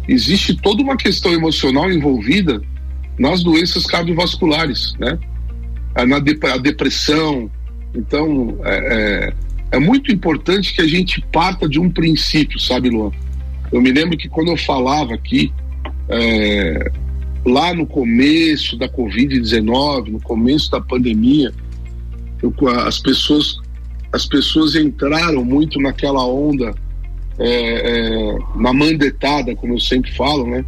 existe 0.07 0.55
toda 0.55 0.81
uma 0.81 0.97
questão 0.97 1.33
emocional 1.33 1.91
envolvida 1.91 2.61
nas 3.19 3.43
doenças 3.43 3.85
cardiovasculares, 3.85 4.95
né? 4.97 5.19
Na 6.07 6.17
dep 6.19 6.43
a 6.45 6.57
depressão. 6.57 7.51
Então 7.93 8.58
é, 8.63 8.75
é, 8.75 9.34
é 9.71 9.80
muito 9.80 10.12
importante 10.12 10.73
que 10.73 10.82
a 10.82 10.88
gente 10.88 11.21
parta 11.32 11.67
de 11.67 11.80
um 11.80 11.89
princípio, 11.89 12.60
sabe, 12.60 12.89
Luan? 12.89 13.12
Eu 13.71 13.82
me 13.82 13.91
lembro 13.91 14.17
que 14.17 14.27
quando 14.27 14.49
eu 14.49 14.58
falava 14.58 15.13
aqui 15.13 15.51
é, 16.10 16.91
lá 17.45 17.73
no 17.73 17.86
começo 17.86 18.77
da 18.77 18.89
Covid-19, 18.89 20.10
no 20.10 20.21
começo 20.21 20.69
da 20.69 20.82
pandemia, 20.82 21.54
eu, 22.41 22.54
as 22.86 22.99
pessoas 22.99 23.60
as 24.13 24.25
pessoas 24.25 24.75
entraram 24.75 25.45
muito 25.45 25.80
naquela 25.80 26.25
onda 26.25 26.75
é, 27.39 27.47
é, 27.47 28.38
na 28.56 28.73
mandetada, 28.73 29.56
como 29.56 29.73
eu 29.73 29.80
sempre 29.80 30.12
falo, 30.12 30.45
né? 30.45 30.65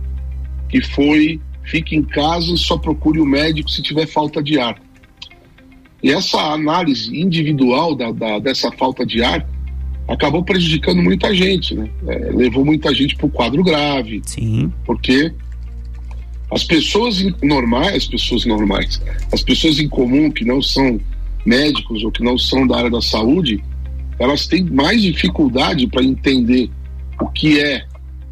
Que 0.69 0.81
foi 0.81 1.41
fique 1.65 1.95
em 1.95 2.03
casa 2.03 2.51
e 2.51 2.57
só 2.57 2.77
procure 2.77 3.19
o 3.19 3.25
médico 3.25 3.69
se 3.69 3.81
tiver 3.81 4.05
falta 4.07 4.41
de 4.41 4.59
ar. 4.59 4.77
E 6.03 6.11
essa 6.11 6.37
análise 6.37 7.17
individual 7.17 7.95
da, 7.95 8.11
da 8.11 8.37
dessa 8.37 8.69
falta 8.73 9.05
de 9.05 9.23
ar 9.23 9.47
acabou 10.05 10.43
prejudicando 10.43 11.01
muita 11.01 11.33
gente, 11.33 11.73
né? 11.73 11.89
É, 12.05 12.29
levou 12.33 12.65
muita 12.65 12.93
gente 12.93 13.15
para 13.15 13.25
o 13.25 13.29
quadro 13.29 13.63
grave. 13.63 14.21
Sim. 14.25 14.71
Porque 14.85 15.33
as 16.51 16.63
pessoas 16.65 17.23
normais, 17.41 17.95
as 17.95 18.07
pessoas 18.07 18.45
normais, 18.45 19.01
as 19.31 19.41
pessoas 19.41 19.79
em 19.79 19.87
comum 19.87 20.29
que 20.29 20.43
não 20.43 20.61
são 20.61 20.99
médicos 21.45 22.03
ou 22.03 22.11
que 22.11 22.21
não 22.21 22.37
são 22.37 22.67
da 22.67 22.77
área 22.77 22.91
da 22.91 23.01
saúde, 23.01 23.63
elas 24.19 24.45
têm 24.45 24.63
mais 24.63 25.01
dificuldade 25.01 25.87
para 25.87 26.03
entender 26.03 26.69
o 27.19 27.27
que 27.29 27.59
é 27.59 27.85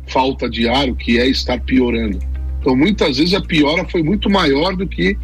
falta 0.07 0.49
de 0.49 0.67
ar, 0.67 0.89
o 0.89 0.95
que 0.95 1.17
é 1.17 1.27
estar 1.27 1.59
piorando. 1.61 2.19
Então, 2.59 2.75
muitas 2.75 3.17
vezes 3.17 3.33
a 3.33 3.41
piora 3.41 3.87
foi 3.89 4.03
muito 4.03 4.29
maior 4.29 4.75
do 4.75 4.85
que 4.85 5.17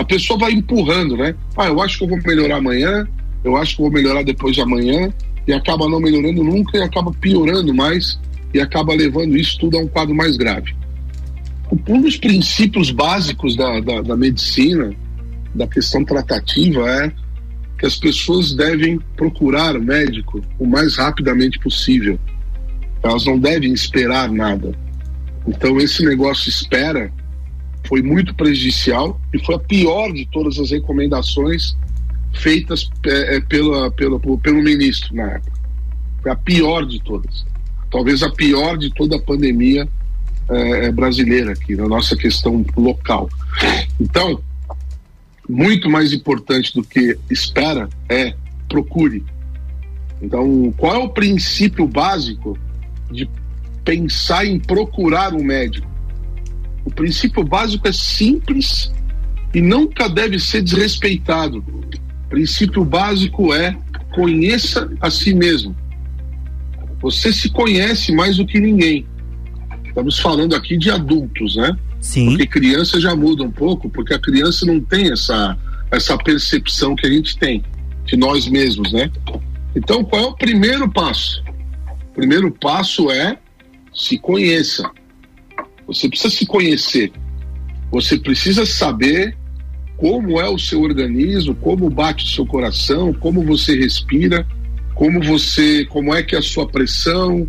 a 0.00 0.04
pessoa 0.04 0.38
vai 0.38 0.52
empurrando, 0.52 1.14
né? 1.14 1.34
Ah, 1.54 1.66
eu 1.66 1.80
acho 1.80 1.98
que 1.98 2.04
eu 2.04 2.08
vou 2.08 2.18
melhorar 2.24 2.56
amanhã, 2.56 3.06
eu 3.44 3.54
acho 3.54 3.76
que 3.76 3.82
eu 3.82 3.84
vou 3.84 3.92
melhorar 3.92 4.22
depois 4.22 4.54
de 4.54 4.62
amanhã, 4.62 5.12
e 5.46 5.52
acaba 5.52 5.86
não 5.88 6.00
melhorando 6.00 6.42
nunca 6.42 6.78
e 6.78 6.82
acaba 6.82 7.12
piorando 7.12 7.74
mais 7.74 8.18
e 8.54 8.60
acaba 8.60 8.94
levando 8.94 9.36
isso 9.36 9.58
tudo 9.58 9.76
a 9.76 9.80
um 9.80 9.86
quadro 9.86 10.14
mais 10.14 10.38
grave. 10.38 10.74
Um 11.86 12.00
dos 12.00 12.16
princípios 12.16 12.90
básicos 12.90 13.56
da, 13.56 13.78
da, 13.80 14.00
da 14.00 14.16
medicina, 14.16 14.90
da 15.54 15.66
questão 15.66 16.02
tratativa, 16.02 16.88
é 16.88 17.12
que 17.78 17.84
as 17.84 17.96
pessoas 17.96 18.54
devem 18.54 18.98
procurar 19.16 19.76
o 19.76 19.82
médico 19.82 20.40
o 20.58 20.66
mais 20.66 20.96
rapidamente 20.96 21.58
possível. 21.58 22.18
Elas 23.02 23.26
não 23.26 23.38
devem 23.38 23.72
esperar 23.72 24.32
nada. 24.32 24.74
Então, 25.46 25.78
esse 25.78 26.04
negócio 26.04 26.48
espera 26.48 27.12
foi 27.86 28.02
muito 28.02 28.34
prejudicial 28.34 29.20
e 29.32 29.38
foi 29.44 29.54
a 29.54 29.58
pior 29.58 30.12
de 30.12 30.26
todas 30.26 30.58
as 30.58 30.70
recomendações 30.70 31.76
feitas 32.32 32.88
é, 33.06 33.36
é, 33.36 33.40
pela, 33.40 33.90
pela, 33.90 34.18
pelo 34.18 34.62
ministro 34.62 35.14
na 35.14 35.32
época. 35.32 35.52
Foi 36.22 36.30
a 36.30 36.36
pior 36.36 36.86
de 36.86 37.02
todas. 37.02 37.44
Talvez 37.90 38.22
a 38.22 38.30
pior 38.30 38.76
de 38.78 38.90
toda 38.90 39.16
a 39.16 39.20
pandemia 39.20 39.88
é, 40.48 40.92
brasileira 40.92 41.52
aqui, 41.52 41.74
na 41.74 41.88
nossa 41.88 42.16
questão 42.16 42.64
local. 42.76 43.28
Então, 44.00 44.40
muito 45.48 45.90
mais 45.90 46.12
importante 46.12 46.72
do 46.74 46.82
que 46.82 47.18
espera 47.28 47.88
é 48.08 48.34
procure. 48.68 49.24
Então, 50.22 50.72
qual 50.76 50.94
é 50.94 50.98
o 50.98 51.08
princípio 51.08 51.86
básico 51.86 52.56
de 53.10 53.28
pensar 53.84 54.44
em 54.44 54.60
procurar 54.60 55.34
um 55.34 55.42
médico? 55.42 55.88
O 56.84 56.90
princípio 56.90 57.44
básico 57.44 57.86
é 57.86 57.92
simples 57.92 58.92
e 59.54 59.60
nunca 59.60 60.08
deve 60.08 60.38
ser 60.38 60.62
desrespeitado. 60.62 61.58
O 61.58 62.28
princípio 62.28 62.84
básico 62.84 63.52
é 63.52 63.76
conheça 64.12 64.90
a 65.00 65.10
si 65.10 65.34
mesmo. 65.34 65.76
Você 67.00 67.32
se 67.32 67.50
conhece 67.50 68.12
mais 68.12 68.36
do 68.36 68.46
que 68.46 68.60
ninguém. 68.60 69.06
Estamos 69.86 70.18
falando 70.18 70.54
aqui 70.54 70.76
de 70.76 70.90
adultos, 70.90 71.56
né? 71.56 71.76
Sim. 72.00 72.30
Porque 72.30 72.46
criança 72.46 73.00
já 73.00 73.14
muda 73.14 73.42
um 73.42 73.50
pouco, 73.50 73.88
porque 73.90 74.14
a 74.14 74.18
criança 74.18 74.64
não 74.64 74.80
tem 74.80 75.10
essa, 75.10 75.58
essa 75.90 76.16
percepção 76.16 76.94
que 76.94 77.06
a 77.06 77.10
gente 77.10 77.36
tem 77.38 77.62
de 78.04 78.16
nós 78.16 78.48
mesmos, 78.48 78.92
né? 78.92 79.10
Então, 79.74 80.04
qual 80.04 80.22
é 80.22 80.26
o 80.26 80.34
primeiro 80.34 80.90
passo? 80.90 81.42
O 82.10 82.14
primeiro 82.14 82.50
passo 82.50 83.10
é 83.10 83.38
se 83.92 84.18
conheça. 84.18 84.90
Você 85.90 86.08
precisa 86.08 86.32
se 86.32 86.46
conhecer. 86.46 87.12
Você 87.90 88.16
precisa 88.16 88.64
saber 88.64 89.36
como 89.96 90.40
é 90.40 90.48
o 90.48 90.58
seu 90.58 90.80
organismo, 90.80 91.54
como 91.56 91.90
bate 91.90 92.24
o 92.24 92.28
seu 92.28 92.46
coração, 92.46 93.12
como 93.12 93.44
você 93.44 93.76
respira, 93.76 94.46
como 94.94 95.20
você, 95.20 95.84
como 95.86 96.14
é 96.14 96.22
que 96.22 96.36
é 96.36 96.38
a 96.38 96.42
sua 96.42 96.68
pressão. 96.68 97.46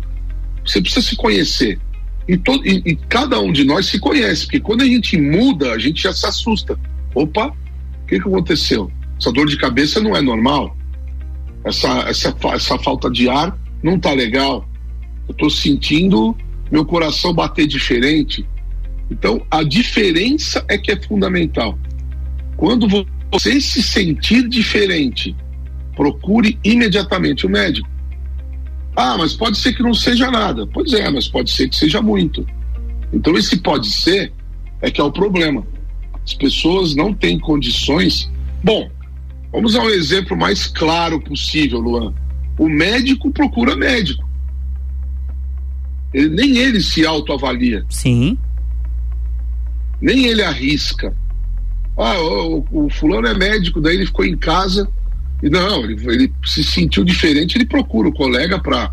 Você 0.66 0.80
precisa 0.80 1.06
se 1.06 1.16
conhecer. 1.16 1.78
E, 2.26 2.36
todo, 2.36 2.66
e, 2.66 2.82
e 2.84 2.96
cada 2.96 3.40
um 3.40 3.52
de 3.52 3.64
nós 3.64 3.86
se 3.86 3.98
conhece, 3.98 4.44
porque 4.44 4.60
quando 4.60 4.82
a 4.82 4.86
gente 4.86 5.16
muda, 5.16 5.72
a 5.72 5.78
gente 5.78 6.02
já 6.02 6.12
se 6.12 6.26
assusta. 6.26 6.78
Opa, 7.14 7.46
o 7.46 8.06
que, 8.06 8.20
que 8.20 8.28
aconteceu? 8.28 8.90
Essa 9.20 9.32
dor 9.32 9.46
de 9.46 9.56
cabeça 9.56 10.00
não 10.00 10.16
é 10.16 10.20
normal. 10.20 10.76
Essa, 11.64 11.88
essa, 12.08 12.36
essa 12.52 12.78
falta 12.78 13.08
de 13.08 13.28
ar 13.28 13.56
não 13.82 13.98
tá 13.98 14.12
legal. 14.12 14.68
eu 15.28 15.32
estou 15.32 15.48
sentindo 15.48 16.36
meu 16.72 16.86
coração 16.86 17.34
bater 17.34 17.66
diferente. 17.66 18.48
Então, 19.10 19.46
a 19.50 19.62
diferença 19.62 20.64
é 20.66 20.78
que 20.78 20.90
é 20.90 20.96
fundamental. 20.96 21.78
Quando 22.56 22.88
você 23.30 23.60
se 23.60 23.82
sentir 23.82 24.48
diferente, 24.48 25.36
procure 25.94 26.58
imediatamente 26.64 27.44
o 27.44 27.50
médico. 27.50 27.86
Ah, 28.96 29.18
mas 29.18 29.34
pode 29.34 29.58
ser 29.58 29.74
que 29.74 29.82
não 29.82 29.92
seja 29.92 30.30
nada. 30.30 30.66
Pois 30.66 30.94
é, 30.94 31.10
mas 31.10 31.28
pode 31.28 31.50
ser 31.50 31.68
que 31.68 31.76
seja 31.76 32.00
muito. 32.00 32.46
Então, 33.12 33.36
esse 33.36 33.58
pode 33.58 33.90
ser 33.90 34.32
é 34.80 34.90
que 34.90 35.00
é 35.00 35.04
o 35.04 35.12
problema. 35.12 35.66
As 36.24 36.32
pessoas 36.32 36.94
não 36.94 37.12
têm 37.12 37.38
condições. 37.38 38.30
Bom, 38.64 38.90
vamos 39.52 39.76
a 39.76 39.82
um 39.82 39.90
exemplo 39.90 40.34
mais 40.34 40.66
claro 40.66 41.20
possível, 41.20 41.80
Luan. 41.80 42.14
O 42.58 42.66
médico 42.66 43.30
procura 43.30 43.76
médico. 43.76 44.26
Ele, 46.12 46.28
nem 46.28 46.58
ele 46.58 46.80
se 46.80 47.06
autoavalia. 47.06 47.84
Sim. 47.88 48.36
Nem 50.00 50.26
ele 50.26 50.42
arrisca. 50.42 51.14
Ah, 51.96 52.18
o, 52.20 52.66
o, 52.70 52.90
fulano 52.90 53.26
é 53.26 53.34
médico, 53.34 53.80
daí 53.80 53.96
ele 53.96 54.06
ficou 54.06 54.24
em 54.24 54.36
casa 54.36 54.88
e 55.42 55.50
não, 55.50 55.84
ele, 55.84 55.94
ele 56.10 56.32
se 56.44 56.64
sentiu 56.64 57.04
diferente, 57.04 57.56
ele 57.56 57.66
procura 57.66 58.08
o 58.08 58.12
colega 58.12 58.58
para 58.58 58.90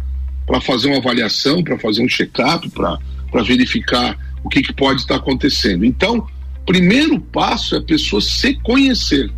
fazer 0.61 0.89
uma 0.89 0.97
avaliação, 0.97 1.63
para 1.63 1.79
fazer 1.79 2.03
um 2.03 2.09
check-up, 2.09 2.69
para 2.69 3.43
verificar 3.43 4.17
o 4.43 4.49
que, 4.49 4.61
que 4.61 4.73
pode 4.73 5.01
estar 5.01 5.15
tá 5.15 5.19
acontecendo. 5.19 5.85
Então, 5.85 6.27
primeiro 6.65 7.19
passo 7.19 7.75
é 7.75 7.79
a 7.79 7.81
pessoa 7.81 8.21
se 8.21 8.53
conhecer. 8.55 9.31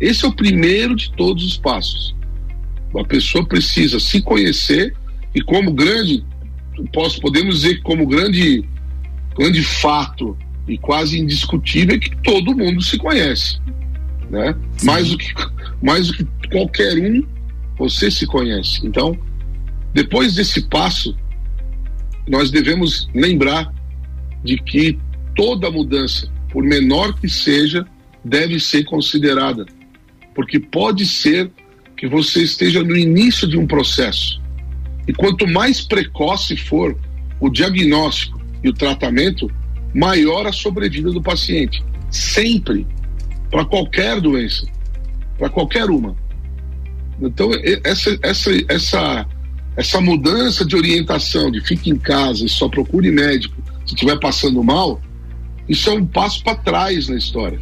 Esse 0.00 0.24
é 0.24 0.28
o 0.28 0.32
primeiro 0.32 0.94
de 0.94 1.10
todos 1.12 1.44
os 1.44 1.56
passos. 1.56 2.14
A 2.98 3.04
pessoa 3.04 3.46
precisa 3.46 3.98
se 4.00 4.20
conhecer 4.20 4.94
e 5.34 5.40
como 5.40 5.72
grande, 5.72 6.24
posso, 6.92 7.20
podemos 7.20 7.56
dizer 7.56 7.76
que 7.76 7.82
como 7.82 8.06
grande, 8.06 8.64
grande 9.36 9.62
fato 9.62 10.36
e 10.68 10.76
quase 10.76 11.18
indiscutível 11.18 11.96
é 11.96 11.98
que 11.98 12.14
todo 12.16 12.56
mundo 12.56 12.82
se 12.82 12.98
conhece, 12.98 13.58
né? 14.30 14.54
Mais 14.82 15.10
do 15.10 15.18
que 15.18 15.32
mais 15.82 16.08
do 16.08 16.14
que 16.14 16.48
qualquer 16.50 16.98
um, 16.98 17.22
você 17.78 18.10
se 18.10 18.26
conhece. 18.26 18.86
Então, 18.86 19.16
depois 19.92 20.34
desse 20.34 20.62
passo, 20.62 21.16
nós 22.26 22.50
devemos 22.50 23.08
lembrar 23.14 23.72
de 24.42 24.56
que 24.56 24.98
toda 25.34 25.70
mudança, 25.70 26.30
por 26.50 26.64
menor 26.64 27.18
que 27.20 27.28
seja, 27.28 27.86
deve 28.24 28.58
ser 28.58 28.84
considerada, 28.84 29.66
porque 30.34 30.58
pode 30.58 31.06
ser 31.06 31.50
que 31.96 32.08
você 32.08 32.42
esteja 32.42 32.82
no 32.82 32.96
início 32.96 33.46
de 33.48 33.56
um 33.56 33.66
processo. 33.66 34.40
E 35.06 35.12
quanto 35.12 35.46
mais 35.46 35.80
precoce 35.80 36.56
for 36.56 36.96
o 37.40 37.48
diagnóstico 37.48 38.40
e 38.62 38.68
o 38.68 38.72
tratamento, 38.72 39.50
maior 39.94 40.46
a 40.46 40.52
sobrevida 40.52 41.10
do 41.10 41.22
paciente. 41.22 41.82
Sempre. 42.10 42.86
Para 43.50 43.64
qualquer 43.64 44.20
doença. 44.20 44.66
Para 45.38 45.48
qualquer 45.48 45.90
uma. 45.90 46.16
Então, 47.20 47.50
essa, 47.84 48.18
essa, 48.22 48.50
essa, 48.68 49.26
essa 49.76 50.00
mudança 50.00 50.64
de 50.64 50.76
orientação, 50.76 51.50
de 51.50 51.60
fique 51.60 51.90
em 51.90 51.96
casa 51.96 52.44
e 52.44 52.48
só 52.48 52.68
procure 52.68 53.10
médico 53.10 53.62
se 53.86 53.94
estiver 53.94 54.18
passando 54.18 54.62
mal, 54.62 55.00
isso 55.68 55.88
é 55.88 55.92
um 55.92 56.04
passo 56.04 56.42
para 56.42 56.56
trás 56.56 57.08
na 57.08 57.16
história. 57.16 57.60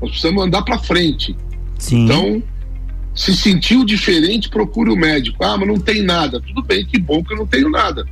Nós 0.00 0.10
precisamos 0.10 0.44
andar 0.44 0.62
para 0.62 0.78
frente. 0.78 1.36
Sim. 1.78 2.04
Então, 2.04 2.42
se 3.14 3.34
sentiu 3.36 3.84
diferente, 3.84 4.48
procure 4.48 4.90
o 4.90 4.96
médico. 4.96 5.42
Ah, 5.44 5.56
mas 5.56 5.68
não 5.68 5.78
tem 5.78 6.02
nada. 6.02 6.40
Tudo 6.40 6.62
bem, 6.62 6.84
que 6.84 6.98
bom 6.98 7.22
que 7.22 7.32
eu 7.32 7.38
não 7.38 7.46
tenho 7.46 7.70
nada. 7.70 8.04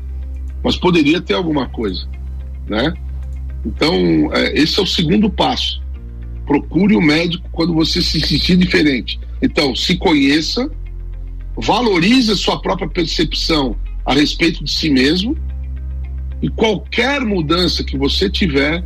Mas 0.63 0.77
poderia 0.77 1.21
ter 1.21 1.35
alguma 1.35 1.69
coisa, 1.69 2.07
né? 2.69 2.95
Então, 3.67 4.31
é, 4.33 4.59
esse 4.59 4.79
é 4.79 4.83
o 4.83 4.87
segundo 4.87 5.29
passo. 5.29 5.83
Procure 6.47 6.95
o 6.95 7.01
médico 7.01 7.49
quando 7.51 7.75
você 7.75 8.01
se 8.01 8.21
sentir 8.21 8.57
diferente. 8.57 9.19
Então, 9.41 9.75
se 9.75 9.97
conheça, 9.97 10.71
valorize 11.57 12.31
a 12.31 12.37
sua 12.37 12.61
própria 12.61 12.89
percepção 12.89 13.77
a 14.05 14.15
respeito 14.15 14.63
de 14.63 14.71
si 14.71 14.89
mesmo 14.89 15.37
e 16.41 16.49
qualquer 16.49 17.21
mudança 17.21 17.85
que 17.85 17.97
você 17.97 18.29
tiver, 18.29 18.85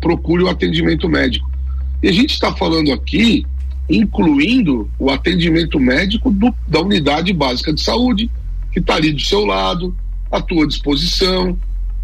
procure 0.00 0.42
o 0.42 0.48
atendimento 0.48 1.08
médico. 1.08 1.50
E 2.02 2.08
a 2.08 2.12
gente 2.12 2.32
está 2.32 2.54
falando 2.54 2.92
aqui 2.92 3.44
incluindo 3.90 4.88
o 4.98 5.10
atendimento 5.10 5.78
médico 5.80 6.30
do, 6.30 6.54
da 6.68 6.80
unidade 6.80 7.32
básica 7.32 7.72
de 7.72 7.80
saúde, 7.82 8.30
que 8.72 8.78
está 8.78 8.94
ali 8.94 9.12
do 9.12 9.20
seu 9.20 9.44
lado, 9.44 9.94
à 10.30 10.40
tua 10.40 10.66
disposição, 10.66 11.58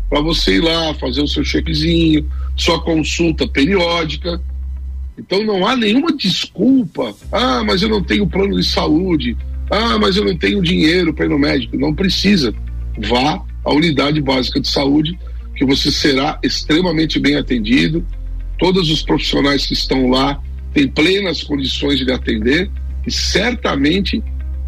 para 0.08 0.20
você 0.20 0.56
ir 0.56 0.60
lá 0.60 0.94
fazer 0.94 1.22
o 1.22 1.28
seu 1.28 1.44
chequezinho, 1.44 2.28
sua 2.56 2.80
consulta 2.82 3.46
periódica. 3.46 4.40
Então 5.18 5.44
não 5.44 5.66
há 5.66 5.76
nenhuma 5.76 6.14
desculpa. 6.16 7.14
Ah, 7.32 7.62
mas 7.64 7.82
eu 7.82 7.88
não 7.88 8.02
tenho 8.02 8.26
plano 8.26 8.56
de 8.56 8.64
saúde. 8.64 9.36
Ah, 9.70 9.98
mas 9.98 10.16
eu 10.16 10.24
não 10.24 10.36
tenho 10.36 10.62
dinheiro 10.62 11.14
para 11.14 11.26
ir 11.26 11.28
no 11.28 11.38
médico. 11.38 11.76
Não 11.76 11.94
precisa. 11.94 12.54
Vá 12.98 13.42
à 13.64 13.72
unidade 13.72 14.20
básica 14.20 14.60
de 14.60 14.68
saúde, 14.68 15.18
que 15.56 15.64
você 15.64 15.90
será 15.90 16.38
extremamente 16.42 17.18
bem 17.18 17.36
atendido. 17.36 18.04
Todos 18.58 18.90
os 18.90 19.02
profissionais 19.02 19.66
que 19.66 19.72
estão 19.72 20.08
lá 20.08 20.40
tem 20.76 20.86
plenas 20.86 21.42
condições 21.42 21.98
de 21.98 22.04
lhe 22.04 22.12
atender 22.12 22.70
e 23.06 23.10
certamente 23.10 24.22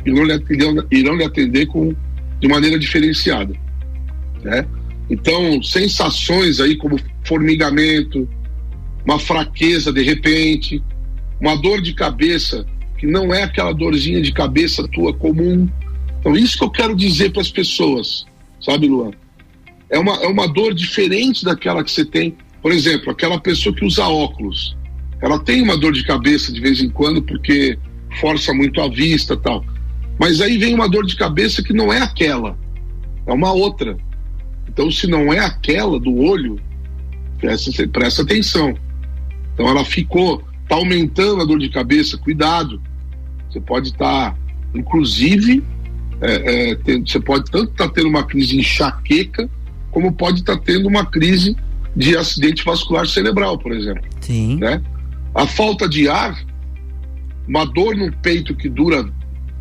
irão 0.07 0.25
lhe, 0.25 0.43
irão, 0.49 0.87
irão 0.91 1.17
lhe 1.17 1.25
atender 1.25 1.67
com, 1.67 1.95
de 2.41 2.49
maneira 2.49 2.79
diferenciada. 2.79 3.53
Né? 4.43 4.67
Então, 5.11 5.63
sensações 5.63 6.61
aí 6.61 6.77
como 6.77 6.99
formigamento, 7.25 8.27
uma 9.05 9.19
fraqueza 9.19 9.93
de 9.93 10.03
repente, 10.03 10.83
uma 11.39 11.55
dor 11.57 11.83
de 11.83 11.93
cabeça 11.93 12.65
que 12.97 13.07
não 13.07 13.35
é 13.35 13.43
aquela 13.43 13.75
dorzinha 13.75 14.23
de 14.23 14.33
cabeça 14.33 14.89
tua 14.89 15.13
comum. 15.13 15.69
Então, 16.21 16.35
isso 16.35 16.57
que 16.57 16.65
eu 16.65 16.71
quero 16.71 16.97
dizer 16.97 17.33
para 17.33 17.43
as 17.43 17.51
pessoas, 17.51 18.25
sabe, 18.63 18.89
Luan? 18.89 19.11
É 19.91 19.99
uma, 19.99 20.15
é 20.23 20.27
uma 20.27 20.49
dor 20.49 20.73
diferente 20.73 21.45
daquela 21.45 21.85
que 21.85 21.91
você 21.91 22.07
tem. 22.07 22.35
Por 22.63 22.73
exemplo, 22.73 23.11
aquela 23.11 23.39
pessoa 23.39 23.75
que 23.75 23.85
usa 23.85 24.09
óculos 24.09 24.75
ela 25.21 25.39
tem 25.39 25.63
uma 25.63 25.77
dor 25.77 25.93
de 25.93 26.05
cabeça 26.05 26.53
de 26.53 26.61
vez 26.61 26.81
em 26.81 26.89
quando 26.89 27.23
porque 27.23 27.79
força 28.21 28.53
muito 28.53 28.81
a 28.81 28.89
vista 28.89 29.37
tal. 29.37 29.65
Mas 30.19 30.41
aí 30.41 30.59
vem 30.59 30.75
uma 30.75 30.89
dor 30.89 31.07
de 31.07 31.17
cabeça 31.17 31.63
que 31.63 31.73
não 31.73 31.93
é 31.93 32.01
aquela, 32.01 32.59
é 33.27 33.33
uma 33.33 33.53
outra. 33.53 33.97
Então, 34.69 34.91
se 34.91 35.07
não 35.07 35.33
é 35.33 35.39
aquela 35.39 35.99
do 35.99 36.17
olho, 36.17 36.61
presta, 37.39 37.89
presta 37.89 38.23
atenção. 38.23 38.77
Então, 39.55 39.69
ela 39.69 39.85
ficou, 39.85 40.43
tá 40.69 40.77
aumentando 40.77 41.43
a 41.43 41.45
dor 41.45 41.59
de 41.59 41.69
cabeça, 41.69 42.19
cuidado. 42.19 42.81
Você 43.49 43.61
pode 43.61 43.89
estar, 43.89 44.33
tá, 44.33 44.37
inclusive, 44.75 45.63
é, 46.21 46.71
é, 46.71 46.75
tem, 46.77 47.05
você 47.05 47.21
pode 47.21 47.51
tanto 47.51 47.71
estar 47.73 47.89
tá 47.89 47.93
tendo 47.93 48.09
uma 48.09 48.25
crise 48.25 48.57
enxaqueca, 48.57 49.49
como 49.91 50.13
pode 50.13 50.41
estar 50.41 50.57
tá 50.57 50.63
tendo 50.65 50.87
uma 50.87 51.07
crise 51.07 51.57
de 51.97 52.17
acidente 52.17 52.65
vascular 52.65 53.07
cerebral, 53.07 53.59
por 53.59 53.73
exemplo. 53.73 54.05
Sim. 54.21 54.57
Né? 54.57 54.83
A 55.39 55.47
falta 55.47 55.89
de 55.89 56.09
ar, 56.09 56.37
uma 57.47 57.65
dor 57.65 57.95
no 57.95 58.11
peito 58.11 58.57
que 58.57 58.69
dura 58.69 59.09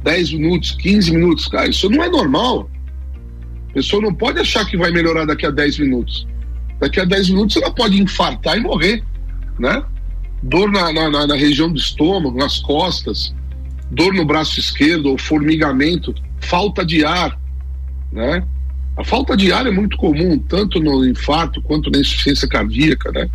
10 0.01 0.33
minutos, 0.33 0.71
15 0.71 1.11
minutos, 1.11 1.47
cara, 1.47 1.69
isso 1.69 1.87
não 1.87 2.03
é 2.03 2.09
normal. 2.09 2.67
A 3.69 3.73
pessoa 3.73 4.01
não 4.01 4.11
pode 4.11 4.39
achar 4.39 4.65
que 4.65 4.75
vai 4.75 4.89
melhorar 4.89 5.25
daqui 5.25 5.45
a 5.45 5.51
10 5.51 5.77
minutos. 5.77 6.27
Daqui 6.79 6.99
a 6.99 7.05
10 7.05 7.29
minutos 7.29 7.57
ela 7.57 7.69
pode 7.69 8.01
infartar 8.01 8.57
e 8.57 8.59
morrer, 8.59 9.03
né? 9.59 9.83
Dor 10.41 10.71
na, 10.71 10.91
na, 10.91 11.27
na 11.27 11.35
região 11.35 11.71
do 11.71 11.77
estômago, 11.77 12.35
nas 12.35 12.57
costas, 12.57 13.35
dor 13.91 14.15
no 14.15 14.25
braço 14.25 14.59
esquerdo 14.59 15.11
ou 15.11 15.17
formigamento, 15.19 16.11
falta 16.39 16.83
de 16.83 17.05
ar, 17.05 17.39
né? 18.11 18.43
A 18.97 19.03
falta 19.03 19.37
de 19.37 19.51
ar 19.53 19.67
é 19.67 19.71
muito 19.71 19.95
comum, 19.95 20.39
tanto 20.39 20.79
no 20.79 21.05
infarto 21.05 21.61
quanto 21.61 21.91
na 21.91 21.99
insuficiência 21.99 22.47
cardíaca, 22.47 23.11
né? 23.11 23.29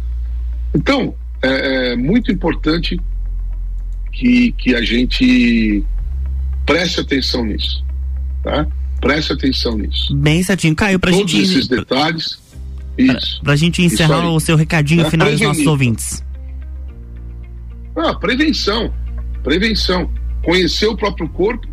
Então, 0.75 1.15
é, 1.43 1.93
é 1.93 1.97
muito 1.97 2.31
importante 2.31 2.99
que, 4.13 4.53
que 4.53 4.75
a 4.75 4.83
gente 4.83 5.85
preste 6.65 7.01
atenção 7.01 7.45
nisso, 7.45 7.85
tá? 8.43 8.67
Preste 9.01 9.33
atenção 9.33 9.77
nisso. 9.77 10.15
Bem 10.15 10.43
certinho. 10.43 10.77
Caio, 10.77 11.01
pra 11.01 11.11
Todos 11.11 11.31
gente... 11.31 11.43
esses 11.43 11.67
detalhes, 11.67 12.41
isso. 12.97 13.37
Pra, 13.37 13.45
pra 13.45 13.57
gente 13.57 13.83
encerrar 13.83 14.29
o 14.29 14.39
seu 14.39 14.57
recadinho 14.57 15.05
é, 15.05 15.11
final 15.11 15.31
dos 15.31 15.41
nossos 15.41 15.67
ouvintes. 15.67 16.25
Ah, 17.97 18.15
prevenção, 18.15 18.93
prevenção. 19.43 20.11
Conhecer 20.45 20.87
o 20.87 20.97
próprio 20.97 21.29
corpo, 21.29 21.67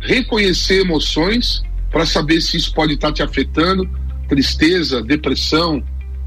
reconhecer 0.00 0.80
emoções 0.80 1.62
para 1.90 2.04
saber 2.04 2.40
se 2.40 2.56
isso 2.56 2.72
pode 2.74 2.94
estar 2.94 3.08
tá 3.08 3.14
te 3.14 3.22
afetando, 3.22 3.88
tristeza, 4.28 5.02
depressão, 5.02 5.82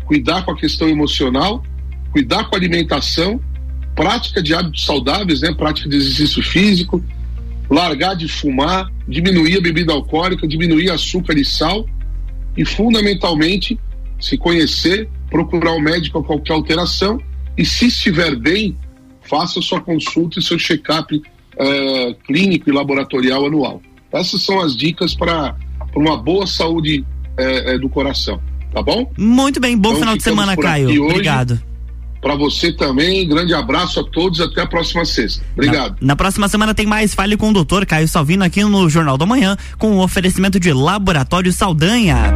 cuidar 0.05 0.43
com 0.43 0.51
a 0.51 0.57
questão 0.57 0.89
emocional 0.89 1.63
cuidar 2.11 2.45
com 2.45 2.55
a 2.55 2.59
alimentação, 2.59 3.39
prática 3.95 4.41
de 4.41 4.53
hábitos 4.53 4.85
saudáveis, 4.85 5.41
né? 5.41 5.53
Prática 5.53 5.89
de 5.89 5.95
exercício 5.95 6.43
físico, 6.43 7.03
largar 7.69 8.15
de 8.15 8.27
fumar, 8.27 8.91
diminuir 9.07 9.57
a 9.57 9.61
bebida 9.61 9.93
alcoólica, 9.93 10.47
diminuir 10.47 10.91
açúcar 10.91 11.37
e 11.37 11.45
sal 11.45 11.85
e, 12.55 12.65
fundamentalmente, 12.65 13.79
se 14.19 14.37
conhecer, 14.37 15.09
procurar 15.29 15.71
o 15.71 15.77
um 15.77 15.81
médico 15.81 16.19
a 16.19 16.23
qualquer 16.23 16.53
alteração 16.53 17.19
e, 17.57 17.65
se 17.65 17.87
estiver 17.87 18.35
bem, 18.35 18.77
faça 19.21 19.61
sua 19.61 19.79
consulta 19.79 20.39
e 20.39 20.41
seu 20.41 20.57
check-up 20.57 21.21
é, 21.57 22.15
clínico 22.25 22.69
e 22.69 22.73
laboratorial 22.73 23.45
anual. 23.45 23.81
Essas 24.11 24.41
são 24.43 24.59
as 24.59 24.75
dicas 24.75 25.15
para 25.15 25.55
uma 25.95 26.17
boa 26.17 26.45
saúde 26.45 27.05
é, 27.37 27.77
do 27.77 27.87
coração, 27.87 28.41
tá 28.73 28.81
bom? 28.81 29.09
Muito 29.17 29.59
bem, 29.59 29.77
bom 29.77 29.89
então, 29.89 29.99
final 29.99 30.17
de 30.17 30.23
semana, 30.23 30.57
Caio. 30.57 31.05
Obrigado. 31.05 31.70
Para 32.21 32.35
você 32.35 32.71
também, 32.71 33.27
grande 33.27 33.53
abraço 33.53 33.99
a 33.99 34.03
todos, 34.03 34.39
até 34.39 34.61
a 34.61 34.67
próxima 34.67 35.03
sexta. 35.03 35.43
Obrigado. 35.53 35.97
Na, 35.99 36.07
na, 36.07 36.15
próxima 36.15 36.47
semana 36.47 36.73
tem 36.73 36.85
mais 36.85 37.15
Fale 37.15 37.35
com 37.35 37.49
o 37.49 37.53
Caio 37.85 38.07
Salvino 38.07 38.43
aqui 38.43 38.63
no 38.63 38.89
Jornal 38.89 39.17
da 39.17 39.25
Manhã, 39.25 39.57
com 39.77 39.97
o 39.97 40.03
oferecimento 40.03 40.59
de 40.59 40.71
Laboratório 40.71 41.51
Saldanha. 41.51 42.35